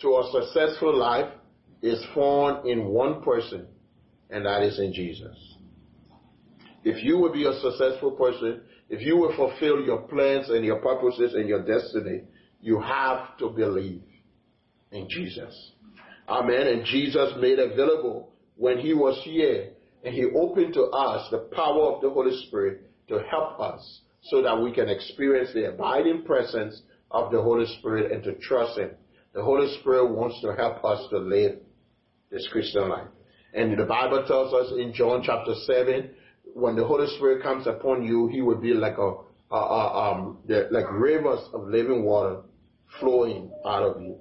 to 0.00 0.08
a 0.08 0.30
successful 0.32 0.96
life 0.96 1.32
is 1.82 2.02
found 2.14 2.66
in 2.66 2.86
one 2.86 3.22
person, 3.22 3.66
and 4.30 4.46
that 4.46 4.62
is 4.62 4.78
in 4.78 4.92
Jesus. 4.92 5.36
If 6.84 7.02
you 7.04 7.18
will 7.18 7.32
be 7.32 7.46
a 7.46 7.54
successful 7.60 8.12
person, 8.12 8.62
if 8.88 9.00
you 9.00 9.16
will 9.16 9.34
fulfill 9.36 9.80
your 9.80 10.02
plans 10.02 10.50
and 10.50 10.64
your 10.64 10.80
purposes 10.80 11.34
and 11.34 11.48
your 11.48 11.64
destiny, 11.64 12.22
you 12.60 12.80
have 12.80 13.36
to 13.38 13.48
believe 13.50 14.02
in 14.90 15.08
Jesus. 15.08 15.72
Amen. 16.28 16.66
And 16.66 16.84
Jesus 16.84 17.32
made 17.40 17.58
available 17.58 18.32
when 18.56 18.78
he 18.78 18.94
was 18.94 19.20
here 19.24 19.70
and 20.04 20.14
he 20.14 20.26
opened 20.36 20.74
to 20.74 20.84
us 20.84 21.28
the 21.30 21.48
power 21.54 21.92
of 21.92 22.02
the 22.02 22.10
Holy 22.10 22.36
Spirit 22.46 22.82
to 23.08 23.20
help 23.30 23.60
us 23.60 24.00
so 24.24 24.42
that 24.42 24.60
we 24.60 24.72
can 24.72 24.88
experience 24.88 25.50
the 25.52 25.68
abiding 25.68 26.22
presence 26.24 26.82
of 27.10 27.30
the 27.30 27.40
Holy 27.40 27.66
Spirit 27.78 28.12
and 28.12 28.22
to 28.24 28.34
trust 28.36 28.78
him. 28.78 28.90
The 29.34 29.42
Holy 29.42 29.74
Spirit 29.80 30.12
wants 30.12 30.40
to 30.42 30.54
help 30.54 30.84
us 30.84 31.08
to 31.10 31.18
live 31.18 31.58
this 32.30 32.46
Christian 32.50 32.88
life. 32.88 33.08
And 33.54 33.78
the 33.78 33.84
Bible 33.84 34.24
tells 34.26 34.52
us 34.54 34.72
in 34.78 34.92
John 34.94 35.22
chapter 35.24 35.54
7 35.66 36.10
when 36.54 36.76
the 36.76 36.84
Holy 36.84 37.06
Spirit 37.16 37.42
comes 37.42 37.66
upon 37.66 38.02
you, 38.02 38.28
He 38.28 38.42
will 38.42 38.60
be 38.60 38.74
like 38.74 38.98
a, 38.98 39.14
a, 39.50 39.56
a 39.56 40.12
um, 40.12 40.38
the, 40.46 40.68
like 40.70 40.90
rivers 40.90 41.40
of 41.52 41.68
living 41.68 42.04
water 42.04 42.42
flowing 43.00 43.50
out 43.66 43.82
of 43.82 44.02
you. 44.02 44.18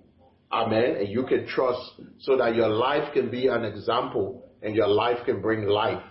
Amen. 0.51 0.95
And 0.97 1.07
you 1.07 1.25
can 1.25 1.47
trust 1.47 1.91
so 2.19 2.37
that 2.37 2.55
your 2.55 2.69
life 2.69 3.13
can 3.13 3.29
be 3.29 3.47
an 3.47 3.63
example 3.63 4.49
and 4.61 4.75
your 4.75 4.87
life 4.87 5.19
can 5.25 5.41
bring 5.41 5.65
life 5.65 6.03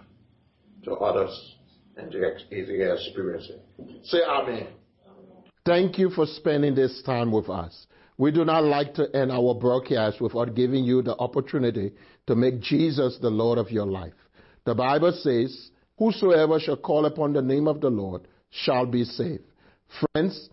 to 0.84 0.92
others 0.92 1.56
and 1.96 2.10
to 2.10 2.22
experience 2.22 3.50
it. 3.50 3.62
Say 4.04 4.18
Amen. 4.26 4.66
Thank 5.66 5.98
you 5.98 6.08
for 6.10 6.24
spending 6.24 6.74
this 6.74 7.02
time 7.02 7.30
with 7.30 7.50
us. 7.50 7.86
We 8.16 8.30
do 8.30 8.44
not 8.44 8.64
like 8.64 8.94
to 8.94 9.14
end 9.14 9.30
our 9.30 9.54
broadcast 9.54 10.20
without 10.20 10.54
giving 10.54 10.84
you 10.84 11.02
the 11.02 11.16
opportunity 11.16 11.92
to 12.26 12.34
make 12.34 12.60
Jesus 12.60 13.18
the 13.20 13.30
Lord 13.30 13.58
of 13.58 13.70
your 13.70 13.86
life. 13.86 14.14
The 14.64 14.74
Bible 14.74 15.12
says, 15.12 15.70
Whosoever 16.00 16.58
shall 16.58 16.78
call 16.78 17.04
upon 17.04 17.34
the 17.34 17.42
name 17.42 17.68
of 17.68 17.82
the 17.82 17.90
Lord 17.90 18.22
shall 18.48 18.86
be 18.86 19.04
saved. 19.04 19.44
Friends, 20.00 20.48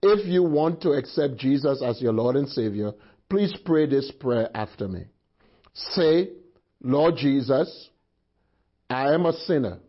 if 0.00 0.24
you 0.28 0.44
want 0.44 0.80
to 0.82 0.92
accept 0.92 1.38
Jesus 1.38 1.82
as 1.82 2.00
your 2.00 2.12
Lord 2.12 2.36
and 2.36 2.48
Savior, 2.48 2.92
please 3.28 3.52
pray 3.64 3.86
this 3.86 4.12
prayer 4.20 4.48
after 4.54 4.86
me. 4.86 5.06
Say, 5.74 6.28
Lord 6.80 7.16
Jesus, 7.16 7.90
I 8.88 9.12
am 9.12 9.26
a 9.26 9.32
sinner. 9.32 9.80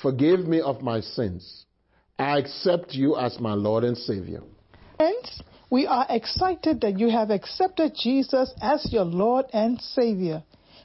Forgive 0.00 0.40
me 0.40 0.62
of 0.62 0.80
my 0.80 1.02
sins. 1.02 1.66
I 2.18 2.38
accept 2.38 2.94
you 2.94 3.16
as 3.16 3.38
my 3.40 3.52
Lord 3.52 3.84
and 3.84 3.96
Savior. 3.96 4.40
Friends, 4.96 5.42
we 5.70 5.86
are 5.86 6.06
excited 6.08 6.80
that 6.80 6.98
you 6.98 7.10
have 7.10 7.28
accepted 7.30 7.92
Jesus 7.94 8.54
as 8.62 8.90
your 8.90 9.04
Lord 9.04 9.44
and 9.52 9.78
Savior. 9.82 10.42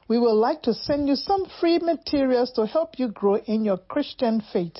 We 0.08 0.20
would 0.20 0.34
like 0.34 0.62
to 0.63 0.74
send 0.74 1.08
you 1.08 1.15
some 1.15 1.48
free 1.60 1.80
materials 1.80 2.52
to 2.54 2.68
help 2.68 3.00
you 3.00 3.08
grow 3.08 3.38
in 3.38 3.65
your 3.65 3.78
Christian 3.78 4.39
faith. 4.54 4.78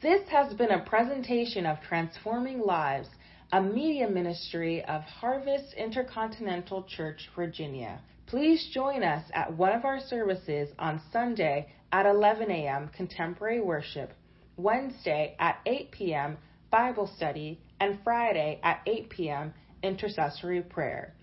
This 0.00 0.28
has 0.28 0.54
been 0.54 0.70
a 0.70 0.84
presentation 0.84 1.66
of 1.66 1.80
Transforming 1.80 2.60
Lives, 2.60 3.08
a 3.50 3.60
media 3.60 4.08
ministry 4.08 4.84
of 4.84 5.02
Harvest 5.02 5.74
Intercontinental 5.74 6.84
Church, 6.84 7.28
Virginia. 7.34 8.00
Please 8.26 8.70
join 8.72 9.02
us 9.02 9.24
at 9.34 9.56
one 9.56 9.72
of 9.72 9.84
our 9.84 9.98
services 9.98 10.68
on 10.78 11.00
Sunday 11.12 11.72
at 11.90 12.06
11 12.06 12.52
a.m. 12.52 12.90
Contemporary 12.96 13.60
Worship, 13.60 14.12
Wednesday 14.56 15.34
at 15.40 15.58
8 15.66 15.90
p.m. 15.90 16.38
Bible 16.70 17.10
Study, 17.16 17.60
and 17.80 17.98
Friday 18.04 18.60
at 18.62 18.80
8 18.86 19.10
p.m. 19.10 19.54
Intercessory 19.82 20.62
Prayer. 20.62 21.14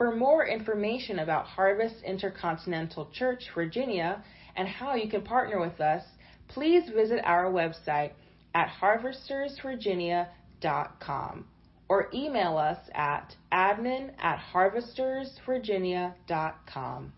For 0.00 0.16
more 0.16 0.46
information 0.46 1.18
about 1.18 1.44
Harvest 1.44 2.02
Intercontinental 2.04 3.10
Church, 3.12 3.50
Virginia, 3.54 4.24
and 4.56 4.66
how 4.66 4.94
you 4.94 5.10
can 5.10 5.20
partner 5.20 5.60
with 5.60 5.78
us, 5.78 6.02
please 6.48 6.88
visit 6.88 7.20
our 7.22 7.52
website 7.52 8.12
at 8.54 8.70
harvestersvirginia.com 8.80 11.44
or 11.90 12.08
email 12.14 12.56
us 12.56 12.78
at 12.94 13.36
admin 13.52 14.12
at 14.18 14.38
harvestersvirginia.com. 14.38 17.12